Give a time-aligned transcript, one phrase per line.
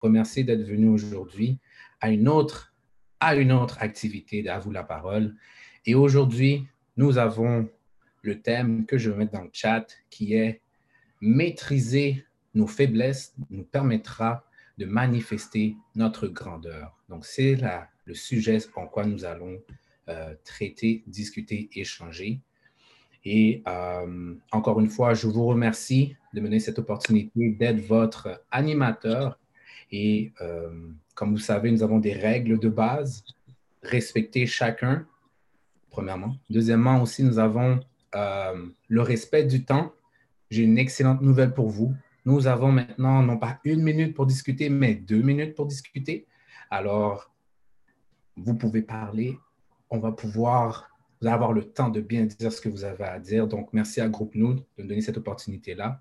[0.00, 1.58] remercier d'être venu aujourd'hui
[2.00, 2.74] à une autre
[3.18, 5.34] à une autre activité À vous la parole.
[5.86, 6.66] Et aujourd'hui,
[6.98, 7.66] nous avons
[8.22, 10.60] le thème que je vais mettre dans le chat qui est
[11.20, 12.24] maîtriser
[12.54, 14.44] nos faiblesses nous permettra
[14.78, 16.96] de manifester notre grandeur.
[17.08, 17.58] Donc, c'est
[18.04, 19.58] le sujet en quoi nous allons
[20.08, 22.40] euh, traiter, discuter, échanger.
[23.24, 29.38] Et euh, encore une fois, je vous remercie de mener cette opportunité d'être votre animateur.
[29.90, 30.68] Et euh,
[31.14, 33.24] comme vous savez, nous avons des règles de base.
[33.82, 35.06] Respecter chacun,
[35.90, 36.36] premièrement.
[36.50, 37.80] Deuxièmement, aussi, nous avons
[38.88, 39.92] le respect du temps.
[40.50, 41.94] J'ai une excellente nouvelle pour vous.
[42.24, 46.26] Nous avons maintenant non pas une minute pour discuter, mais deux minutes pour discuter.
[46.70, 47.32] Alors,
[48.36, 49.38] vous pouvez parler.
[49.90, 50.90] On va pouvoir,
[51.22, 53.46] avoir le temps de bien dire ce que vous avez à dire.
[53.46, 56.00] Donc, merci à Groupe de nous donner cette opportunité-là.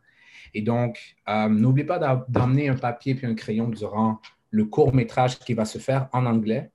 [0.53, 5.39] Et donc, euh, n'oubliez pas d'emmener un papier puis un crayon durant le court métrage
[5.39, 6.71] qui va se faire en anglais.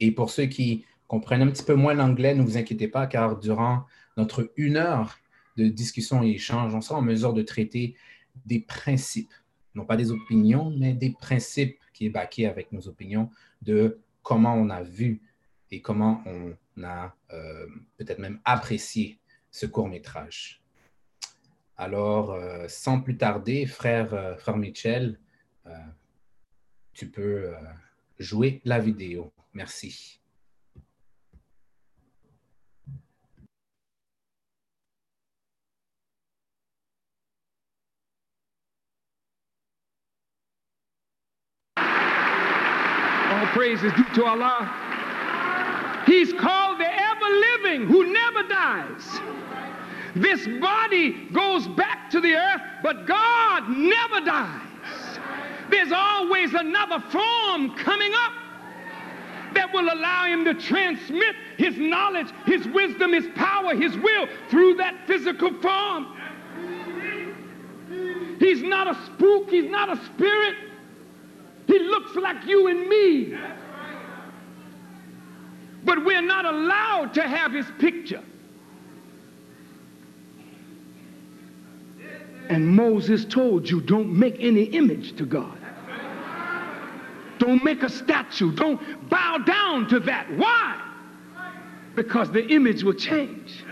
[0.00, 3.38] Et pour ceux qui comprennent un petit peu moins l'anglais, ne vous inquiétez pas, car
[3.38, 3.84] durant
[4.16, 5.18] notre une heure
[5.56, 7.96] de discussion et échange, on sera en mesure de traiter
[8.44, 9.32] des principes,
[9.74, 13.30] non pas des opinions, mais des principes qui est baqué avec nos opinions
[13.62, 15.22] de comment on a vu
[15.70, 19.18] et comment on a euh, peut-être même apprécié
[19.50, 20.62] ce court métrage.
[21.78, 25.18] Alors, euh, sans plus tarder, frère, euh, frère Michel,
[26.92, 27.52] tu peux
[28.18, 29.32] jouer la vidéo.
[29.52, 30.20] Merci.
[43.56, 44.68] praise is due to Allah.
[46.06, 49.20] He's called the ever living who never dies.
[50.16, 54.62] This body goes back to the earth, but God never dies.
[55.70, 58.32] There's always another form coming up
[59.52, 64.76] that will allow him to transmit his knowledge, his wisdom, his power, his will through
[64.76, 66.16] that physical form.
[68.38, 70.54] He's not a spook, he's not a spirit.
[71.66, 73.38] He looks like you and me.
[75.84, 78.22] But we're not allowed to have his picture.
[82.48, 85.58] And Moses told you don't make any image to God.
[87.38, 88.52] Don't make a statue.
[88.52, 90.32] Don't bow down to that.
[90.36, 90.80] Why?
[91.94, 93.64] Because the image will change.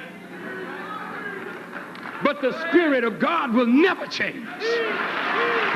[2.23, 4.47] But the Spirit of God will never change.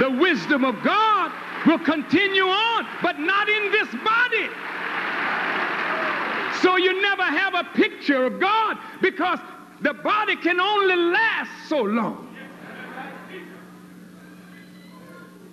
[0.00, 1.32] The wisdom of God
[1.66, 4.48] will continue on, but not in this body.
[6.62, 9.38] So you never have a picture of God because
[9.82, 12.27] the body can only last so long.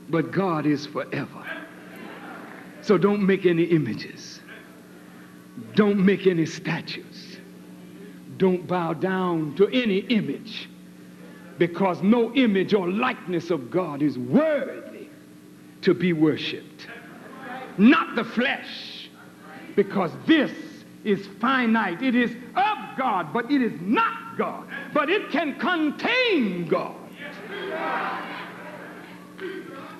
[0.09, 1.45] But God is forever.
[2.81, 4.41] So don't make any images.
[5.73, 7.37] Don't make any statues.
[8.37, 10.69] Don't bow down to any image
[11.57, 15.07] because no image or likeness of God is worthy
[15.81, 16.87] to be worshiped,
[17.77, 19.09] not the flesh,
[19.75, 20.51] because this
[21.03, 22.01] is finite.
[22.01, 24.67] It is of God, but it is not God.
[24.93, 26.95] But it can contain God.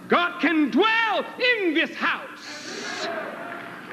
[0.08, 1.26] God can dwell
[1.60, 3.08] in this house.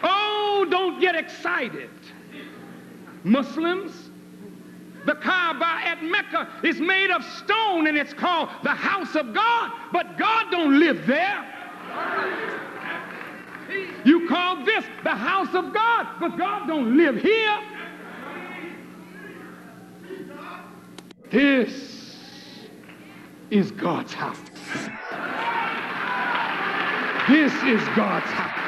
[0.03, 1.91] Oh, don't get excited.
[3.25, 4.11] Muslims,
[5.07, 9.73] the Kaaba at Mecca is made of stone and it's called the house of God,
[9.93, 11.49] but God don't live there.
[14.05, 17.59] You call this the house of God, but God don't live here.
[21.31, 22.69] This
[23.51, 24.39] is God's house.
[27.29, 28.63] This is God's house.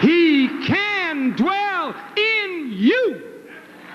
[0.00, 3.22] He can dwell in you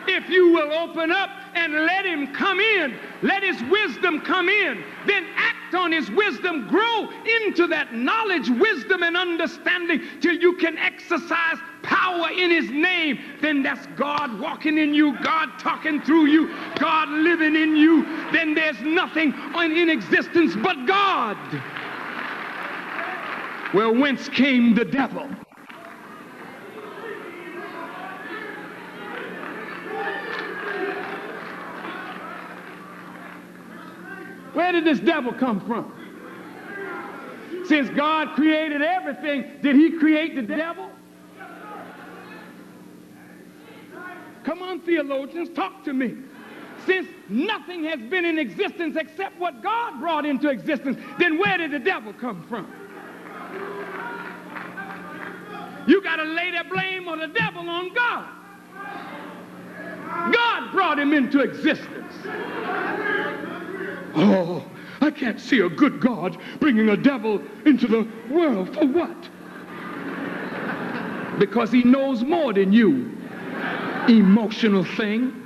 [0.07, 4.83] if you will open up and let him come in, let his wisdom come in,
[5.05, 7.09] then act on his wisdom, grow
[7.41, 13.61] into that knowledge, wisdom, and understanding till you can exercise power in his name, then
[13.61, 18.03] that's God walking in you, God talking through you, God living in you.
[18.31, 21.37] Then there's nothing in existence but God.
[23.73, 25.27] Well, whence came the devil?
[34.53, 35.91] Where did this devil come from?
[37.65, 40.89] Since God created everything, did he create the devil?
[44.43, 46.15] Come on, theologians, talk to me.
[46.85, 51.71] Since nothing has been in existence except what God brought into existence, then where did
[51.71, 52.71] the devil come from?
[55.87, 58.29] You got to lay the blame on the devil on God.
[60.33, 62.13] God brought him into existence.
[64.15, 64.63] Oh,
[65.01, 68.73] I can't see a good God bringing a devil into the world.
[68.73, 69.29] For what?
[71.39, 73.12] Because he knows more than you,
[74.09, 75.39] emotional thing.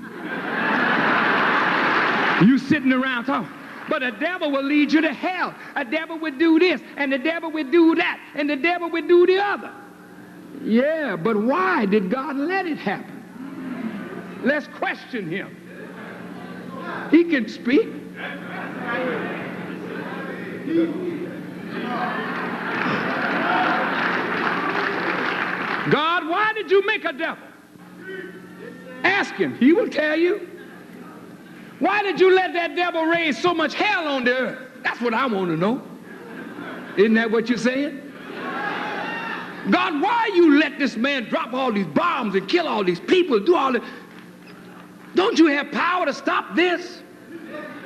[2.46, 3.52] You sitting around talking,
[3.90, 5.56] but a devil will lead you to hell.
[5.76, 9.08] A devil would do this, and the devil would do that, and the devil would
[9.08, 9.72] do the other.
[10.64, 13.24] Yeah, but why did God let it happen?
[14.44, 15.56] Let's question him.
[17.10, 17.90] He can speak.
[25.90, 27.47] God, why did you make a devil?
[29.04, 29.56] Ask him.
[29.58, 30.50] He will tell you.
[31.80, 34.60] Why did you let that devil raise so much hell on the earth?
[34.84, 35.82] That's what I want to know.
[36.98, 38.02] Isn't that what you're saying?
[39.70, 43.40] God, why you let this man drop all these bombs and kill all these people,
[43.40, 43.84] do all this?
[45.14, 47.02] Don't you have power to stop this?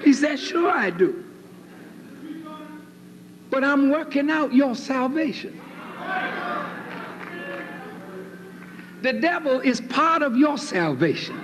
[0.03, 1.23] He said, Sure, I do.
[3.49, 5.59] But I'm working out your salvation.
[9.01, 11.37] The devil is part of your salvation.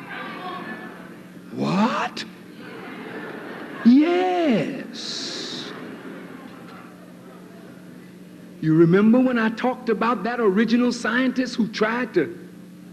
[1.52, 2.24] What?
[3.84, 5.72] Yes.
[8.62, 12.38] You remember when I talked about that original scientist who tried to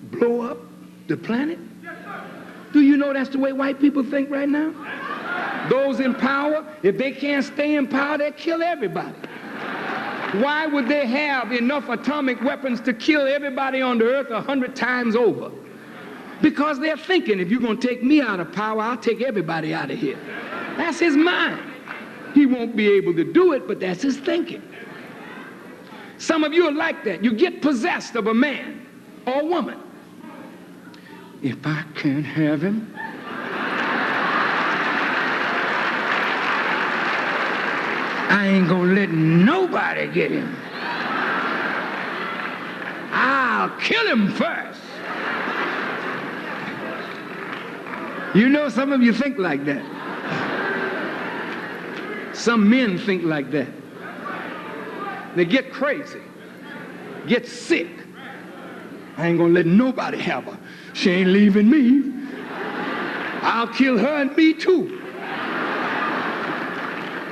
[0.04, 0.58] blow up
[1.08, 1.58] the planet?
[2.72, 4.72] Do you know that's the way white people think right now?
[5.68, 9.14] Those in power, if they can't stay in power, they kill everybody.
[10.42, 14.74] Why would they have enough atomic weapons to kill everybody on the earth a hundred
[14.74, 15.50] times over?
[16.42, 19.72] Because they're thinking, if you're going to take me out of power, I'll take everybody
[19.72, 20.18] out of here.
[20.76, 21.62] That's his mind.
[22.34, 24.62] He won't be able to do it, but that's his thinking.
[26.18, 27.22] Some of you are like that.
[27.22, 28.84] You get possessed of a man
[29.26, 29.80] or a woman.
[31.42, 32.92] If I can't have him,
[38.30, 40.56] I ain't gonna let nobody get him.
[43.12, 44.80] I'll kill him first.
[48.34, 49.84] You know, some of you think like that.
[52.34, 53.68] Some men think like that.
[55.36, 56.20] They get crazy,
[57.26, 57.88] get sick.
[59.16, 60.58] I ain't gonna let nobody have her.
[60.92, 62.12] She ain't leaving me.
[63.42, 65.03] I'll kill her and me too.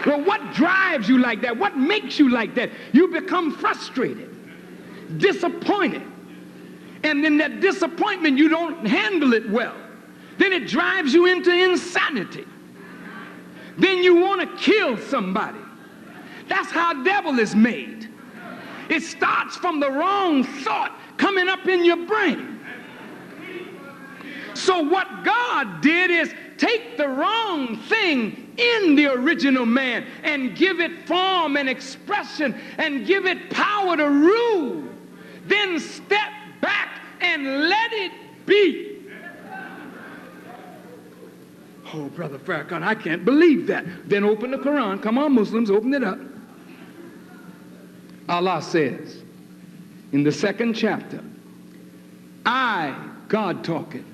[0.06, 1.56] Well, what drives you like that?
[1.56, 2.70] What makes you like that?
[2.92, 4.30] You become frustrated,
[5.18, 6.02] disappointed.
[7.04, 9.76] And then that disappointment, you don't handle it well.
[10.38, 12.46] Then it drives you into insanity.
[13.78, 15.58] Then you want to kill somebody.
[16.48, 18.08] That's how devil is made.
[18.88, 22.60] It starts from the wrong thought coming up in your brain.
[24.54, 30.80] So what God did is take the wrong thing in the original man and give
[30.80, 34.84] it form and expression and give it power to rule.
[35.46, 38.12] Then step back and let it
[38.46, 38.88] be.
[41.94, 43.84] Oh, Brother Farrakhan, I can't believe that.
[44.08, 45.02] Then open the Quran.
[45.02, 46.18] Come on, Muslims, open it up.
[48.28, 49.22] Allah says
[50.12, 51.22] in the second chapter,
[52.46, 52.94] I,
[53.28, 54.06] God talking,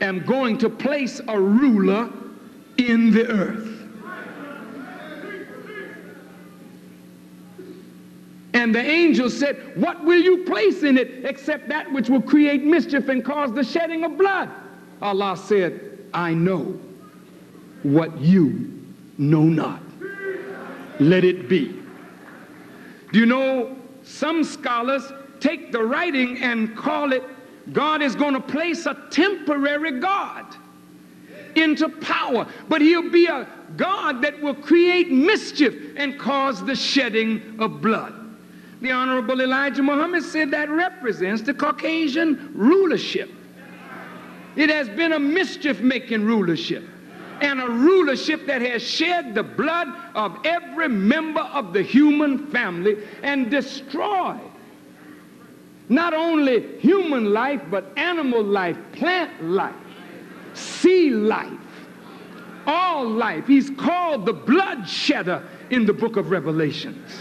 [0.00, 2.10] am going to place a ruler
[2.78, 3.72] in the earth.
[8.54, 12.64] And the angel said, What will you place in it except that which will create
[12.64, 14.50] mischief and cause the shedding of blood?
[15.02, 16.78] Allah said, I know
[17.82, 18.82] what you
[19.18, 19.82] know not.
[20.98, 21.78] Let it be.
[23.12, 27.22] Do you know some scholars take the writing and call it
[27.72, 30.44] God is going to place a temporary God
[31.56, 33.46] into power, but he'll be a
[33.76, 38.14] God that will create mischief and cause the shedding of blood.
[38.80, 43.30] The Honorable Elijah Muhammad said that represents the Caucasian rulership.
[44.54, 46.84] It has been a mischief making rulership
[47.40, 52.96] and a rulership that has shed the blood of every member of the human family
[53.22, 54.40] and destroyed
[55.88, 59.74] not only human life, but animal life, plant life,
[60.56, 61.52] sea life,
[62.66, 63.46] all life.
[63.46, 67.20] He's called the blood bloodshedder in the book of Revelations.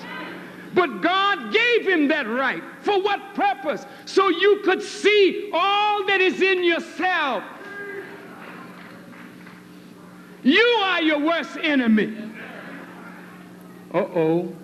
[0.74, 2.62] But God gave him that right.
[2.82, 3.86] For what purpose?
[4.06, 7.44] So you could see all that is in yourself
[10.46, 12.16] You are your worst enemy.
[13.92, 14.56] Uh oh.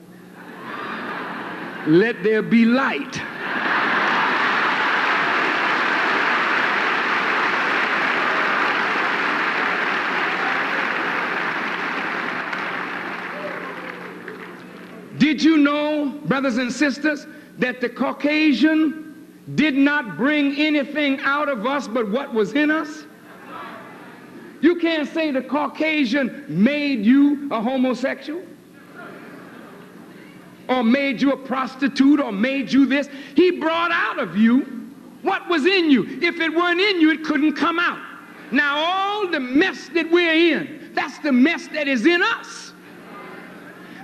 [1.88, 3.20] Let there be light.
[15.22, 17.28] Did you know, brothers and sisters,
[17.60, 23.04] that the Caucasian did not bring anything out of us but what was in us?
[24.62, 28.42] You can't say the Caucasian made you a homosexual
[30.68, 33.08] or made you a prostitute or made you this.
[33.36, 34.90] He brought out of you
[35.22, 36.20] what was in you.
[36.20, 38.00] If it weren't in you, it couldn't come out.
[38.51, 42.71] Now, all the mess that we're in, that's the mess that is in us.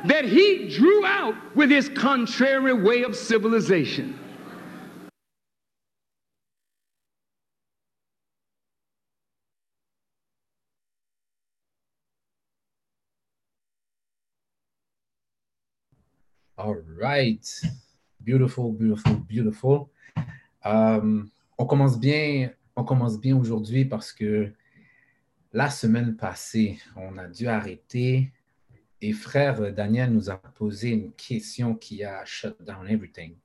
[0.05, 4.17] That he drew out with his contrary way of civilization.
[16.57, 17.45] All right.
[18.23, 19.89] Beautiful, beautiful, beautiful.
[20.65, 21.23] Euh,
[21.57, 24.51] on commence bien, on commence bien aujourd'hui parce que
[25.53, 28.31] la semaine passée, on a dû arrêter
[29.01, 33.35] et frère Daniel nous a posé une question qui a shut down everything.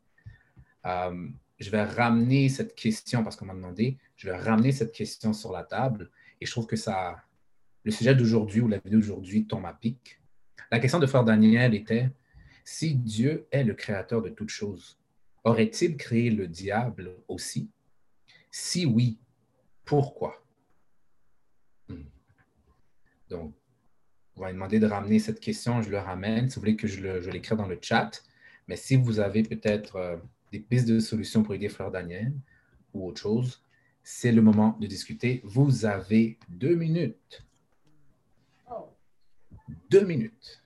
[0.86, 1.28] Euh,
[1.58, 5.52] je vais ramener cette question parce qu'on m'a demandé, je vais ramener cette question sur
[5.52, 7.22] la table et je trouve que ça,
[7.84, 10.20] le sujet d'aujourd'hui ou la vidéo d'aujourd'hui tombe à pic.
[10.70, 12.10] La question de frère Daniel était
[12.64, 14.98] si Dieu est le créateur de toutes choses,
[15.44, 17.70] aurait-il créé le diable aussi?
[18.50, 19.18] Si oui,
[19.84, 20.44] pourquoi?
[21.88, 22.04] Hmm.
[23.28, 23.54] Donc,
[24.36, 26.48] on va demander de ramener cette question, je le ramène.
[26.48, 28.22] Si vous voulez que je l'écrive dans le chat,
[28.68, 30.16] mais si vous avez peut-être euh,
[30.50, 32.32] des pistes de solutions pour aider Frère Daniel
[32.94, 33.62] ou autre chose,
[34.02, 35.40] c'est le moment de discuter.
[35.44, 37.44] Vous avez deux minutes.
[39.90, 40.62] Deux minutes.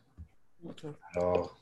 [1.15, 1.61] Alors,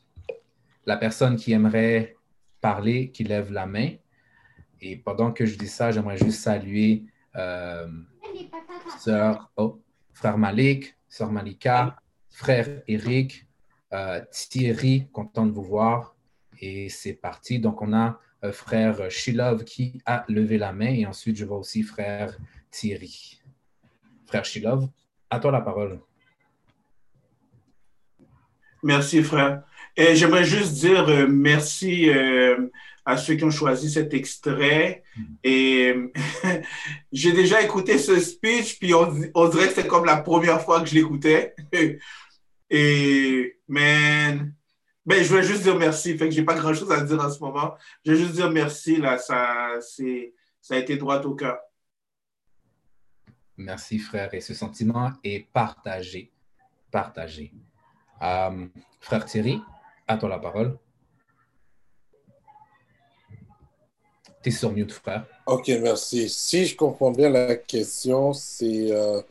[0.87, 2.16] la personne qui aimerait
[2.61, 3.90] parler, qui lève la main.
[4.80, 7.04] Et pendant que je dis ça, j'aimerais juste saluer
[7.37, 7.88] euh,
[8.99, 9.82] sœur, oh,
[10.12, 11.97] frère Malik, sœur Malika,
[12.28, 13.47] frère Eric,
[13.92, 16.16] euh, Thierry, content de vous voir.
[16.61, 17.61] Et c'est parti.
[17.61, 20.92] Donc, on a euh, frère Shilov qui a levé la main.
[20.92, 22.37] Et ensuite, je vois aussi frère
[22.68, 23.40] Thierry.
[24.26, 24.88] Frère Shilov,
[25.30, 26.00] à toi la parole.
[28.83, 29.62] Merci, frère.
[29.97, 32.11] Et j'aimerais juste dire euh, merci
[33.04, 35.02] à ceux qui ont choisi cet extrait.
[35.16, 35.23] Mm.
[35.44, 35.94] Et
[37.12, 40.87] j'ai déjà écouté ce speech, puis on, dirait que c'est comme la première fois que
[40.87, 41.54] je l'écoutais.
[42.70, 44.52] Et, man,
[45.04, 46.16] ben, je voulais juste dire merci.
[46.16, 47.75] Fait que j'ai pas grand chose à dire en ce moment.
[48.04, 49.18] Je vais juste dire merci, là.
[49.18, 51.58] Ça, ça a été droit au cœur.
[53.56, 54.32] Merci, frère.
[54.34, 56.32] Et ce sentiment est partagé.
[56.90, 57.52] Partagé.
[58.23, 58.66] Euh,
[59.00, 59.61] frère Thierry,
[60.08, 60.78] à toi la parole.
[64.45, 65.27] Tu es sur mute, frère.
[65.47, 66.29] OK, merci.
[66.29, 69.23] Si je comprends bien la question, c'est euh,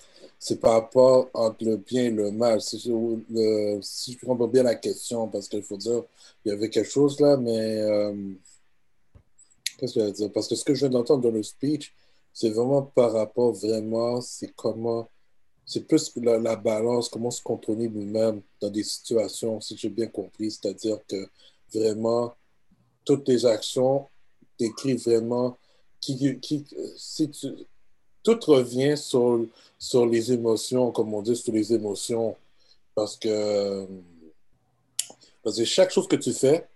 [0.60, 2.60] par rapport entre le bien et le mal.
[2.62, 6.02] Si je, comprends bien la question, parce qu'il faut dire,
[6.44, 8.34] il y avait quelque chose là, mais euh,
[9.78, 10.32] qu'est-ce que je veux dire?
[10.32, 11.94] Parce que ce que je viens d'entendre dans le speech,
[12.34, 15.08] c'est vraiment par rapport vraiment, c'est comment
[15.64, 20.08] c'est plus la, la, balance, comment se contrôler nous-mêmes dans des situations, si j'ai bien
[20.08, 20.50] compris.
[20.50, 21.30] C'est-à-dire que
[21.72, 22.34] vraiment,
[23.06, 24.08] toutes tes actions
[24.60, 25.58] décrivent vraiment
[26.00, 26.66] qui, qui,
[26.98, 27.48] si tu,
[28.24, 29.46] tout revient sur,
[29.78, 32.36] sur les émotions, comme on dit, sur les émotions.
[32.96, 33.86] Parce que,
[35.44, 36.68] parce que chaque chose que tu fais,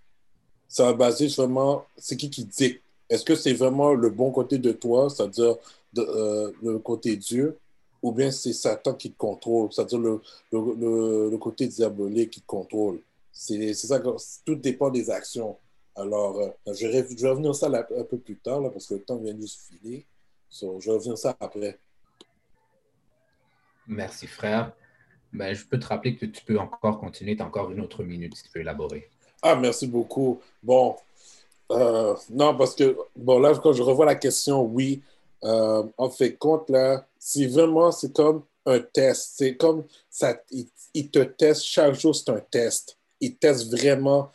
[0.68, 2.80] ça va baser vraiment, c'est qui qui dit.
[3.10, 5.56] Est-ce que c'est vraiment le bon côté de toi, c'est-à-dire
[5.98, 7.58] euh, le côté Dieu,
[8.02, 12.46] ou bien c'est Satan qui te contrôle, c'est-à-dire le, le, le, côté diabolique qui te
[12.46, 13.00] contrôle?
[13.32, 14.02] C'est ça,
[14.46, 15.56] tout dépend des actions.
[15.98, 18.94] Alors, euh, je, vais, je, vais, revenir ça un peu plus tard, là, parce que
[18.94, 20.06] le temps vient de se filer.
[20.48, 21.80] So, je vais revenir ça après.
[23.88, 24.74] Merci, frère.
[25.34, 27.36] Ben, je peux te rappeler que tu peux encore continuer.
[27.36, 29.10] Tu as encore une autre minute si tu peux élaborer.
[29.42, 30.40] Ah, merci beaucoup.
[30.62, 30.96] Bon,
[31.72, 35.02] euh, non, parce que, bon, là, quand je revois la question, oui,
[35.44, 39.34] euh, on fait compte, là, c'est vraiment, c'est comme un test.
[39.36, 40.36] C'est comme ça,
[40.94, 42.98] il, te teste chaque jour, c'est un test.
[43.20, 44.32] Il teste vraiment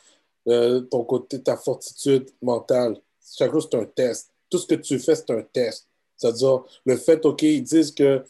[0.49, 2.97] euh, ton côté, ta fortitude mentale.
[3.37, 4.31] Chaque jour, c'est un test.
[4.51, 5.89] Tout ce que tu fais, c'est un test.
[6.17, 8.25] C'est-à-dire, le fait, OK, ils disent que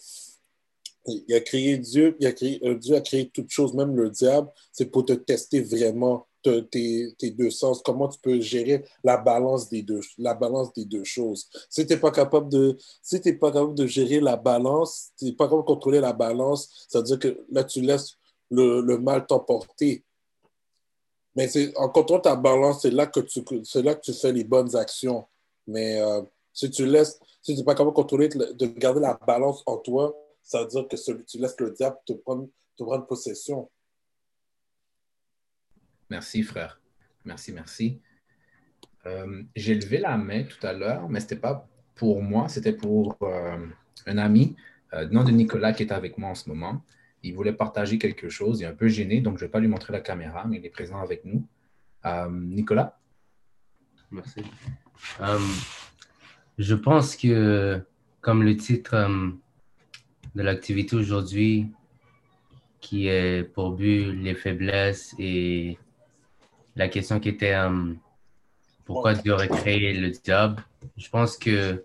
[1.07, 4.09] il a créé Dieu, il a créé, euh, Dieu a créé toutes choses, même le
[4.09, 9.17] diable, c'est pour te tester vraiment tes, tes, deux sens, comment tu peux gérer la
[9.17, 11.49] balance des deux, la balance des deux choses.
[11.69, 15.33] Si tu n'es pas, capable de, si pas capable de gérer la balance, tu n'es
[15.33, 18.17] pas capable de contrôler la balance, ça veut dire que là, tu laisses
[18.51, 20.05] le, le mal t'emporter.
[21.35, 23.43] Mais en contrôlant ta balance, c'est là, que tu,
[23.83, 25.27] là que tu fais les bonnes actions.
[25.67, 26.23] Mais euh,
[26.53, 29.79] si tu laisses, si tu n'es pas capable de contrôler, de garder la balance en
[29.79, 33.71] toi, ça veut dire que tu laisses le diable te prendre, te prendre possession.
[36.11, 36.81] Merci, frère.
[37.25, 38.01] Merci, merci.
[39.07, 42.73] Euh, j'ai levé la main tout à l'heure, mais ce n'était pas pour moi, c'était
[42.73, 43.67] pour euh,
[44.07, 44.57] un ami,
[45.11, 46.83] nom de Nicolas, qui est avec moi en ce moment.
[47.23, 48.61] Il voulait partager quelque chose.
[48.61, 50.59] Il est un peu gêné, donc je ne vais pas lui montrer la caméra, mais
[50.59, 51.47] il est présent avec nous.
[52.31, 52.99] Nicolas?
[54.11, 54.43] Merci.
[56.59, 57.81] je pense que,
[58.21, 59.09] comme le titre
[60.35, 61.69] de l'activité aujourd'hui,
[62.83, 65.79] qui est pour but les faiblesses et
[66.77, 67.95] la question qui était euh,
[68.85, 70.63] pourquoi Dieu aurait créé le diable.
[70.97, 71.85] Je pense que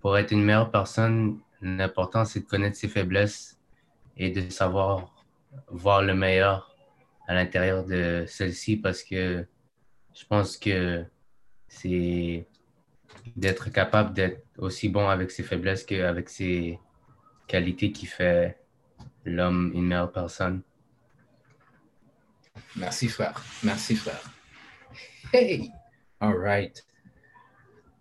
[0.00, 3.57] pour être une meilleure personne, l'important c'est de connaître ses faiblesses
[4.18, 5.14] et de savoir
[5.68, 6.76] voir le meilleur
[7.26, 9.46] à l'intérieur de celle-ci parce que
[10.14, 11.04] je pense que
[11.68, 12.46] c'est
[13.36, 16.78] d'être capable d'être aussi bon avec ses faiblesses qu'avec ses
[17.46, 18.58] qualités qui fait
[19.24, 20.62] l'homme une meilleure personne.
[22.76, 23.42] Merci, frère.
[23.62, 24.22] Merci, frère.
[25.32, 25.70] Hey!
[26.20, 26.84] All right.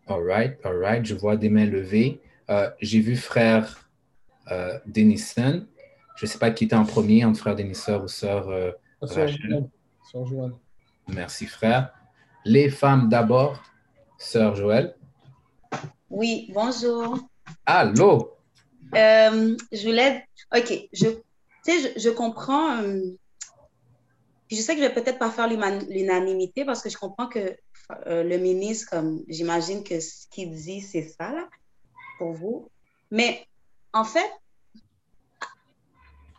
[0.08, 1.06] All right, all right.
[1.06, 2.22] Je vois des mains levées.
[2.50, 3.90] Euh, j'ai vu frère
[4.52, 5.68] euh, Denison.
[6.18, 8.72] Je ne sais pas qui était en premier, entre frère Denison ou sœur euh,
[9.02, 9.70] Rachel.
[10.12, 10.52] Sœur Joël.
[11.08, 11.94] Merci, frère.
[12.44, 13.64] Les femmes d'abord.
[14.18, 14.96] Sœur Joël.
[16.10, 17.20] Oui, bonjour.
[17.66, 18.36] Allô?
[18.96, 20.28] Euh, je voulais.
[20.56, 20.90] OK.
[20.92, 21.08] Je,
[21.66, 22.82] je, je comprends
[24.50, 27.58] je sais que je vais peut-être pas faire l'unanimité parce que je comprends que
[28.08, 31.48] euh, le ministre, comme j'imagine que ce qu'il dit, c'est ça, là,
[32.18, 32.70] pour vous.
[33.12, 33.46] Mais
[33.94, 34.30] en fait,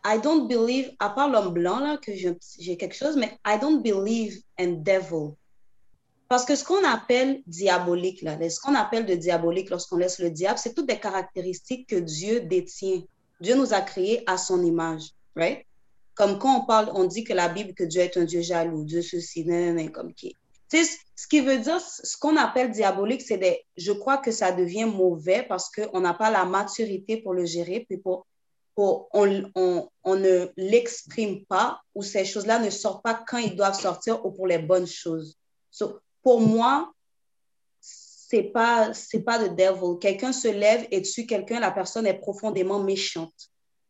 [0.04, 3.82] I don't believe, à part l'homme blanc, là, que j'ai quelque chose, mais I don't
[3.82, 5.34] believe in devil.
[6.28, 10.30] Parce que ce qu'on appelle diabolique, là, ce qu'on appelle de diabolique lorsqu'on laisse le
[10.30, 13.02] diable, c'est toutes des caractéristiques que Dieu détient.
[13.40, 15.64] Dieu nous a créés à son image, right?
[16.14, 18.84] Comme quand on parle, on dit que la Bible, que Dieu est un Dieu jaloux,
[18.84, 20.34] Dieu ceci, mais comme qui.
[20.70, 24.30] Tu sais, ce qui veut dire, ce qu'on appelle diabolique, c'est des, je crois que
[24.30, 28.26] ça devient mauvais parce qu'on n'a pas la maturité pour le gérer, puis pour,
[28.78, 33.78] on, on, on ne l'exprime pas ou ces choses-là ne sortent pas quand ils doivent
[33.78, 35.36] sortir ou pour les bonnes choses.
[36.22, 36.92] pour moi,
[37.80, 39.98] c'est pas c'est pas de devil.
[40.00, 43.34] Quelqu'un se lève et tue quelqu'un, la personne est profondément méchante.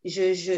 [0.05, 0.53] Je, je,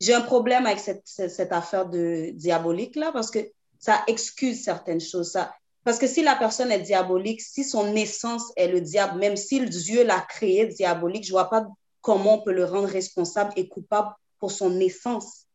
[0.00, 3.38] j'ai un problème avec cette, cette, affaire de diabolique là parce que
[3.78, 5.32] ça excuse certaines choses.
[5.32, 5.54] Ça,
[5.84, 9.60] parce que si la personne est diabolique, si son essence est le diable, même si
[9.60, 11.66] Dieu l'a créé diabolique, je vois pas
[12.06, 15.46] comment on peut le rendre responsable et coupable pour son essence,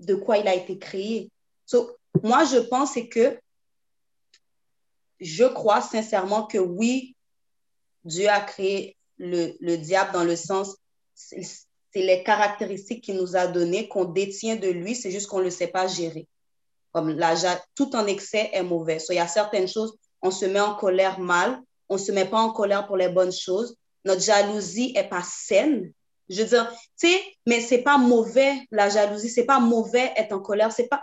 [0.00, 1.30] de quoi il a été créé.
[1.66, 3.38] So, moi, je pense que
[5.20, 7.14] je crois sincèrement que oui,
[8.02, 10.76] Dieu a créé le, le diable dans le sens,
[11.14, 11.46] c'est
[11.94, 15.50] les caractéristiques qu'il nous a données, qu'on détient de lui, c'est juste qu'on ne le
[15.50, 16.26] sait pas gérer.
[16.90, 17.36] Comme la,
[17.76, 18.98] tout en excès est mauvais.
[19.10, 22.28] il y a certaines choses, on se met en colère mal, on ne se met
[22.28, 23.76] pas en colère pour les bonnes choses.
[24.04, 25.92] Notre jalousie n'est pas saine.
[26.28, 30.32] Je veux dire, tu sais, mais c'est pas mauvais, la jalousie, c'est pas mauvais être
[30.32, 31.00] en colère, c'est pas,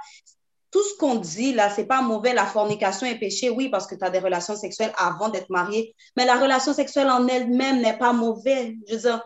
[0.76, 2.34] tout ce qu'on dit là, c'est pas mauvais.
[2.34, 5.96] La fornication est péché, oui, parce que tu as des relations sexuelles avant d'être marié.
[6.18, 8.74] Mais la relation sexuelle en elle-même n'est pas mauvaise.
[8.90, 9.24] Je veux dire,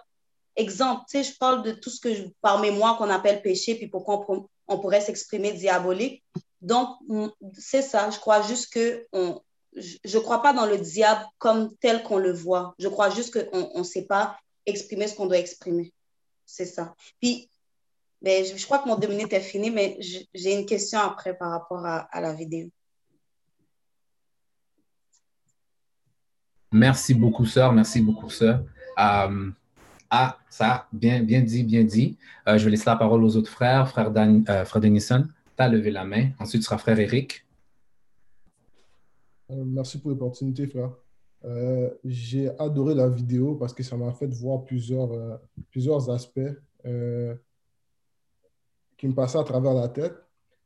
[0.55, 3.73] exemple, tu sais, je parle de tout ce que, je, par mémoire, qu'on appelle péché,
[3.73, 4.23] puis pourquoi
[4.67, 6.23] on, pourrait s'exprimer diabolique.
[6.61, 6.89] Donc,
[7.57, 8.11] c'est ça.
[8.11, 9.41] Je crois juste que on,
[9.79, 12.75] je ne crois pas dans le diable comme tel qu'on le voit.
[12.79, 15.93] Je crois juste qu'on ne sait pas exprimer ce qu'on doit exprimer.
[16.45, 16.95] C'est ça.
[17.21, 17.49] Puis,
[18.21, 19.97] ben, je, crois que mon deux minutes est fini, mais
[20.33, 22.69] j'ai une question après par rapport à, la vidéo.
[26.71, 27.71] Merci beaucoup, sœur.
[27.71, 28.63] Merci beaucoup, sœur.
[28.99, 29.51] Euh,
[30.09, 32.17] ah, ça, bien, bien dit, bien dit.
[32.47, 33.87] Euh, je vais laisser la parole aux autres frères.
[33.89, 36.29] Frère, Dan, euh, frère Denison, tu as levé la main.
[36.39, 37.45] Ensuite, ce sera frère Eric.
[39.51, 40.91] Euh, merci pour l'opportunité, frère.
[42.03, 45.39] J'ai adoré la vidéo parce que ça m'a fait voir plusieurs,
[45.71, 46.51] plusieurs aspects
[48.97, 50.15] qui me passaient à travers la tête.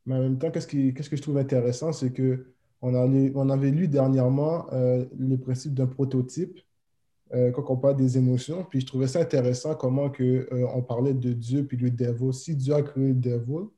[0.05, 2.39] Mais en même temps, qu'est-ce qu'est-ce que je trouve intéressant, c'est qu'on
[2.81, 6.59] on avait lu dernièrement le principe d'un prototype
[7.33, 8.63] euh, quand on parle des émotions.
[8.63, 12.31] Puis je trouvais ça intéressant comment que, euh, on parlait de Dieu puis le devil.
[12.33, 13.69] Si Dieu a créé le devil,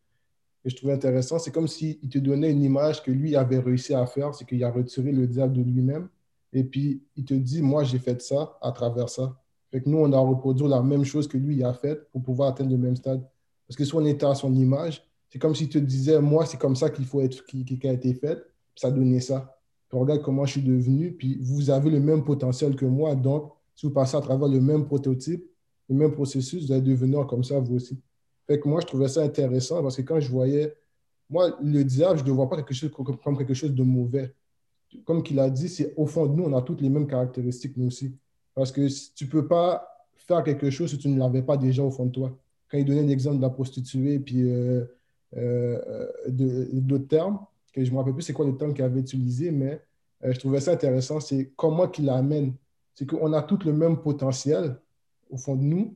[0.66, 1.40] je trouvais intéressant.
[1.40, 4.64] C'est comme s'il te donnait une image que lui avait réussi à faire, c'est qu'il
[4.64, 6.10] a retiré le diable de lui-même.
[6.54, 9.38] Et puis, il te dit, moi, j'ai fait ça à travers ça.
[9.72, 12.50] Fait que nous, on a reproduit la même chose que lui a fait pour pouvoir
[12.50, 13.22] atteindre le même stade.
[13.68, 16.58] Parce que si on était à son image, c'est comme s'il te disait, moi, c'est
[16.58, 18.42] comme ça qu'il faut être, qui, a été fait.
[18.76, 19.58] Ça donnait ça.
[19.92, 21.14] Regarde comment je suis devenu.
[21.14, 23.16] Puis vous avez le même potentiel que moi.
[23.16, 25.46] Donc, si vous passez à travers le même prototype,
[25.90, 28.00] le même processus, vous allez devenir comme ça, vous aussi.
[28.48, 30.76] Fait que moi, je trouvais ça intéressant parce que quand je voyais,
[31.30, 34.34] moi, le diable, je ne le vois pas quelque chose comme quelque chose de mauvais.
[35.06, 37.76] Comme qu'il a dit, c'est au fond de nous, on a toutes les mêmes caractéristiques,
[37.78, 38.16] nous aussi.
[38.54, 41.84] Parce que tu ne peux pas faire quelque chose si tu ne l'avais pas déjà
[41.84, 42.38] au fond de toi.
[42.70, 44.86] Quand il donnait l'exemple de la prostituée, puis euh,
[45.36, 47.40] euh, d'autres termes,
[47.74, 49.82] que je ne me rappelle plus c'est quoi le terme qu'il avait utilisé, mais
[50.24, 52.54] euh, je trouvais ça intéressant, c'est comment qu'il l'amène.
[52.94, 54.78] C'est qu'on a tout le même potentiel
[55.30, 55.96] au fond de nous,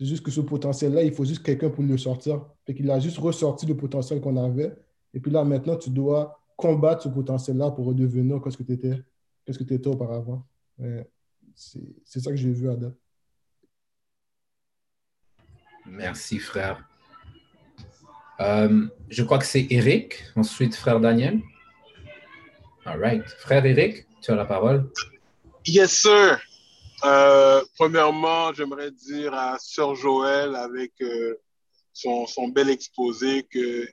[0.00, 2.46] c'est juste que ce potentiel-là, il faut juste quelqu'un pour le sortir.
[2.64, 4.74] Fait qu'il a juste ressorti le potentiel qu'on avait.
[5.12, 9.02] Et puis là, maintenant, tu dois combattre ce potentiel-là pour redevenir ce que tu étais,
[9.44, 10.46] qu'est-ce que tu étais auparavant.
[11.54, 12.96] C'est ça que j'ai vu à date.
[15.84, 16.82] Merci, frère.
[18.40, 21.42] Euh, je crois que c'est Eric, ensuite frère Daniel.
[22.86, 23.22] All right.
[23.26, 24.90] Frère Eric, tu as la parole.
[25.66, 26.40] Yes, sir.
[27.04, 31.34] Euh, premièrement, j'aimerais dire à Sœur Joël avec euh,
[31.92, 33.88] son, son, bel exposé que,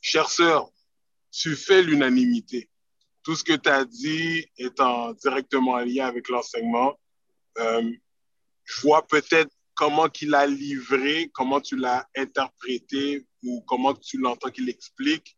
[0.00, 0.70] chère sœur,
[1.32, 2.68] tu fais l'unanimité.
[3.24, 6.98] Tout ce que tu as dit étant directement en lien avec l'enseignement,
[7.58, 7.90] euh,
[8.64, 14.50] je vois peut-être comment qu'il a livré, comment tu l'as interprété ou comment tu l'entends
[14.50, 15.36] qu'il explique,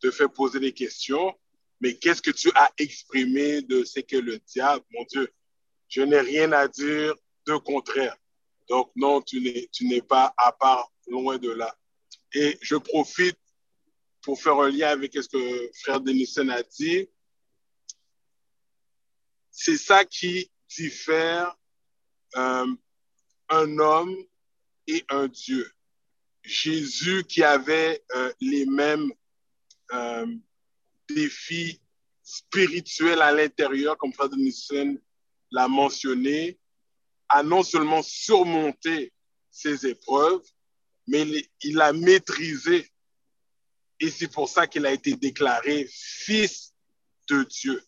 [0.00, 1.34] te fait poser des questions.
[1.80, 5.32] Mais qu'est-ce que tu as exprimé de ce que le diable, mon Dieu,
[5.92, 7.14] je n'ai rien à dire
[7.46, 8.16] de contraire.
[8.68, 11.76] Donc, non, tu n'es pas à part, loin de là.
[12.32, 13.36] Et je profite
[14.22, 17.10] pour faire un lien avec ce que frère Denison a dit.
[19.50, 21.54] C'est ça qui diffère
[22.36, 22.74] euh,
[23.50, 24.16] un homme
[24.86, 25.70] et un Dieu.
[26.42, 29.12] Jésus qui avait euh, les mêmes
[29.92, 30.26] euh,
[31.10, 31.82] défis
[32.22, 34.98] spirituels à l'intérieur, comme frère Denison
[35.52, 36.58] l'a mentionné,
[37.28, 39.12] a non seulement surmonté
[39.50, 40.42] ses épreuves,
[41.06, 41.26] mais
[41.62, 42.90] il a maîtrisé.
[44.00, 46.74] Et c'est pour ça qu'il a été déclaré fils
[47.28, 47.82] de Dieu.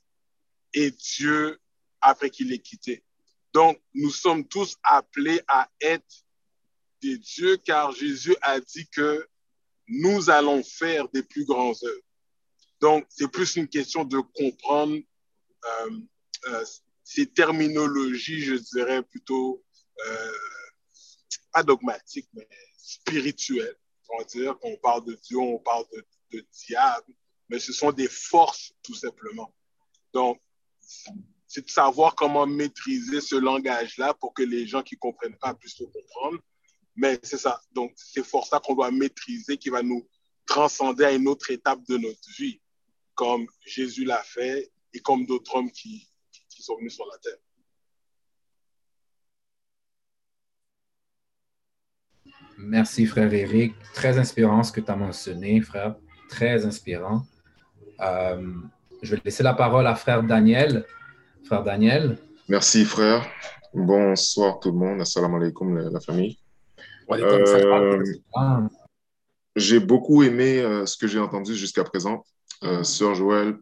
[0.72, 1.58] Et Dieu,
[2.00, 3.02] après qu'il ait quitté.
[3.52, 6.24] Donc, nous sommes tous appelés à être
[7.00, 9.26] des dieux, car Jésus a dit que
[9.86, 12.02] nous allons faire des plus grands œuvres.
[12.80, 14.98] Donc, c'est plus une question de comprendre
[15.64, 15.90] euh,
[16.48, 16.64] euh,
[17.04, 19.62] ces terminologies, je dirais plutôt
[20.06, 20.32] euh,
[21.52, 23.76] pas dogmatiques, mais spirituelles.
[24.08, 27.14] On va dire qu'on parle de Dieu, on parle de, de, diable,
[27.48, 29.54] mais ce sont des forces tout simplement.
[30.12, 30.40] Donc,
[31.46, 35.54] c'est de savoir comment maîtriser ce langage-là pour que les gens qui ne comprennent pas
[35.54, 36.38] puissent le comprendre.
[36.96, 37.60] Mais c'est ça.
[37.72, 40.08] Donc, c'est forces-là qu'on doit maîtriser qui va nous
[40.46, 42.60] transcender à une autre étape de notre vie,
[43.14, 46.08] comme Jésus l'a fait et comme d'autres hommes qui,
[46.64, 47.38] sont venus sur la terre.
[52.56, 53.74] Merci, frère Eric.
[53.94, 55.96] Très inspirant ce que tu as mentionné, frère.
[56.28, 57.24] Très inspirant.
[58.00, 58.52] Euh,
[59.02, 60.86] je vais laisser la parole à frère Daniel.
[61.44, 62.18] Frère Daniel.
[62.48, 63.26] Merci, frère.
[63.74, 65.00] Bonsoir tout le monde.
[65.00, 66.38] Assalamu alaikum, la, famille.
[67.10, 68.68] Euh,
[69.56, 72.24] j'ai beaucoup aimé euh, ce que j'ai entendu jusqu'à présent.
[72.82, 73.58] Sœur Joël,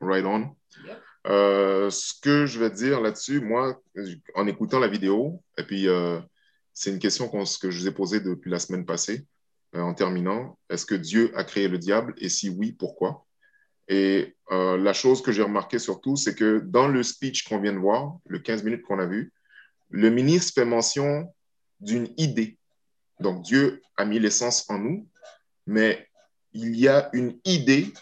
[0.00, 0.56] right on.
[1.26, 3.80] Euh, ce que je vais dire là-dessus, moi,
[4.34, 6.20] en écoutant la vidéo, et puis euh,
[6.72, 9.26] c'est une question que je vous ai posée depuis la semaine passée,
[9.74, 13.24] euh, en terminant, est-ce que Dieu a créé le diable et si oui, pourquoi?
[13.88, 17.78] Et la chose que j'ai remarqué surtout, c'est que dans le speech qu'on vient de
[17.78, 19.32] voir, le 15 minutes qu'on a vu,
[19.90, 21.32] le ministre fait mention
[21.78, 22.58] d'une idée.
[23.20, 25.08] Donc Dieu a mis l'essence en nous,
[25.66, 26.08] mais
[26.52, 27.92] il y a une idée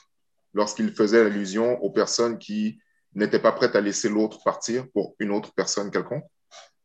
[0.54, 2.78] lorsqu'il faisait allusion aux personnes qui
[3.14, 6.24] n'était pas prête à laisser l'autre partir pour une autre personne quelconque.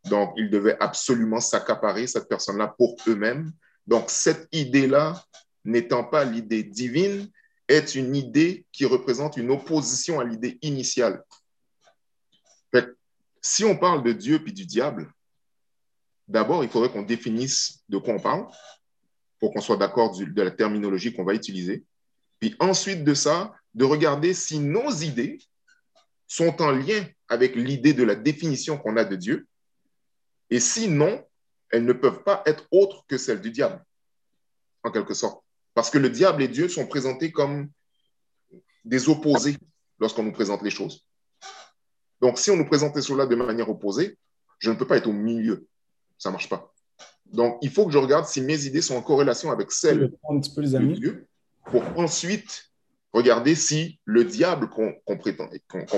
[0.06, 3.52] Donc, ils devaient absolument s'accaparer cette personne-là pour eux-mêmes.
[3.88, 5.24] Donc, cette idée-là,
[5.66, 7.30] n'étant pas l'idée divine,
[7.68, 11.24] est une idée qui représente une opposition à l'idée initiale.
[13.42, 15.14] si on parle de Dieu puis du diable,
[16.28, 18.48] d'abord, il faudrait qu'on définisse de quoi on parle
[19.40, 21.86] pour qu'on soit d'accord de la terminologie qu'on va utiliser.
[22.40, 25.40] Puis ensuite de ça, de regarder si nos idées
[26.30, 29.48] sont en lien avec l'idée de la définition qu'on a de Dieu.
[30.50, 31.26] Et sinon,
[31.72, 33.84] elles ne peuvent pas être autres que celles du diable,
[34.84, 35.44] en quelque sorte.
[35.74, 37.70] Parce que le diable et Dieu sont présentés comme
[38.86, 39.58] des opposés
[40.00, 41.06] lorsqu'on nous présente les choses.
[42.22, 44.18] Donc, si on nous présente cela de manière opposée,
[44.60, 45.68] je ne peux pas être au milieu.
[46.18, 46.74] Ça ne marche pas.
[47.26, 50.94] Donc, il faut que je regarde si mes idées sont en corrélation avec celles de
[50.94, 51.28] Dieu
[51.66, 52.69] pour ensuite
[53.14, 55.50] regarder si le diable qu'on prétend,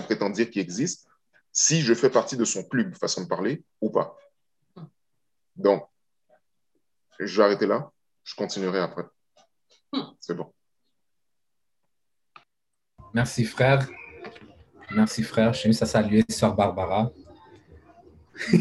[0.05, 1.07] prétend dire qu'il existe,
[1.51, 4.17] si je fais partie de son club, façon de parler, ou pas.
[5.55, 5.85] Donc,
[7.19, 7.91] je vais arrêter là.
[8.23, 9.03] Je continuerai après.
[10.19, 10.53] C'est bon.
[13.13, 13.87] Merci, frère.
[14.91, 15.53] Merci, frère.
[15.53, 17.11] Je suis juste à saluer Sœur Barbara.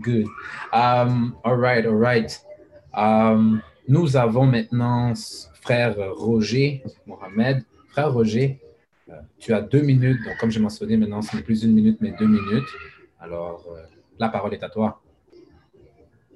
[0.00, 0.26] Good.
[0.72, 2.38] Um, all right, all right.
[2.94, 5.14] Um, nous avons maintenant
[5.60, 7.64] frère Roger Mohamed.
[7.88, 8.60] Frère Roger,
[9.08, 10.18] euh, tu as deux minutes.
[10.24, 12.68] Donc, comme j'ai mentionné, maintenant, ce n'est plus une minute, mais deux minutes.
[13.18, 13.82] Alors, euh,
[14.18, 15.02] la parole est à toi.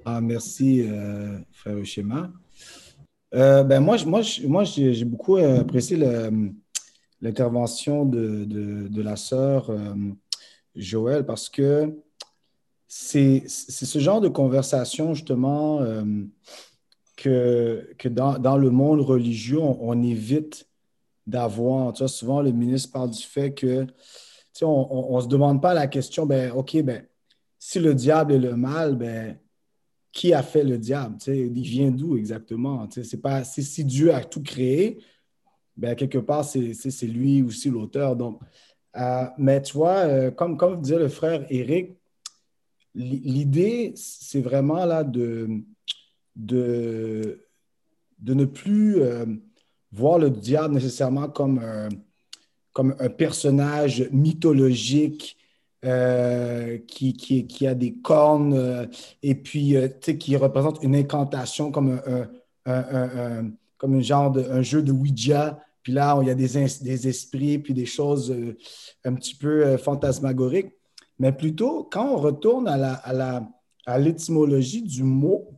[0.05, 2.31] Ah, merci, euh, frère Schéma.
[3.31, 5.97] ben moi, moi, j'ai beaucoup apprécié
[7.21, 9.71] l'intervention de, de, de, la sœur
[10.75, 11.97] Joël parce que
[12.87, 15.79] c'est ce genre de conversation, justement,
[17.23, 20.67] que, que dans, dans, le monde religieux, on, évite
[21.25, 21.95] d'avoir.
[22.09, 23.87] Souvent, le ministre parle du fait que,
[24.61, 27.05] on ne se demande pas la question, ben, OK, ben,
[27.57, 29.37] si le diable est le mal, ben,
[30.11, 31.15] qui a fait le diable?
[31.27, 32.87] Il vient d'où exactement?
[32.91, 34.99] C'est pas, si Dieu a tout créé,
[35.77, 38.17] ben, quelque part, c'est lui aussi l'auteur.
[38.17, 38.41] Donc,
[38.97, 41.95] euh, mais tu vois, euh, comme, comme disait le frère Eric,
[42.93, 45.63] l'idée, c'est vraiment là de
[46.35, 47.45] de,
[48.25, 49.25] ne plus euh,
[49.91, 55.37] voir le diable nécessairement comme un, personnage mythologique
[55.85, 58.85] euh, qui, a des cornes euh,
[59.21, 59.75] et puis
[60.19, 61.99] qui représente une incantation comme
[62.65, 65.59] un, genre de jeu de Ouija.
[65.83, 68.33] Puis là, il y a des, esprits, puis des choses
[69.03, 70.71] un petit peu fantasmagoriques.
[71.19, 75.52] Mais plutôt, quand on retourne à l'étymologie du mot,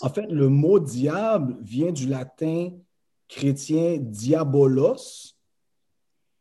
[0.00, 2.70] en fait, le mot diable vient du latin
[3.28, 5.34] chrétien diabolos,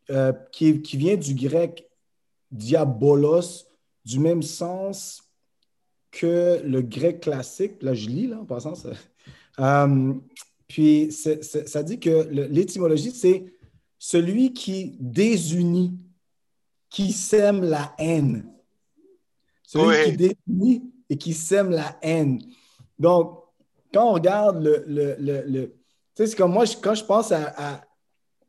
[0.10, 1.88] euh, qui, vient du grec
[2.52, 3.68] diabolos,
[4.06, 5.24] du même sens
[6.12, 7.84] que le grec classique.
[7.84, 8.76] Là, je lis, là, en passant.
[8.76, 8.90] Ça.
[9.60, 10.14] Euh,
[10.68, 13.54] puis, ça dit que l'étymologie, c'est
[14.00, 15.98] celui qui désunit,
[16.90, 18.50] qui sème la haine.
[19.64, 22.42] Celui qui désunit et qui sème la haine.
[22.98, 23.39] Donc,
[23.94, 24.84] quand on regarde le.
[24.88, 25.68] le, le,
[26.16, 27.82] tu sais, c'est comme moi, quand je pense à.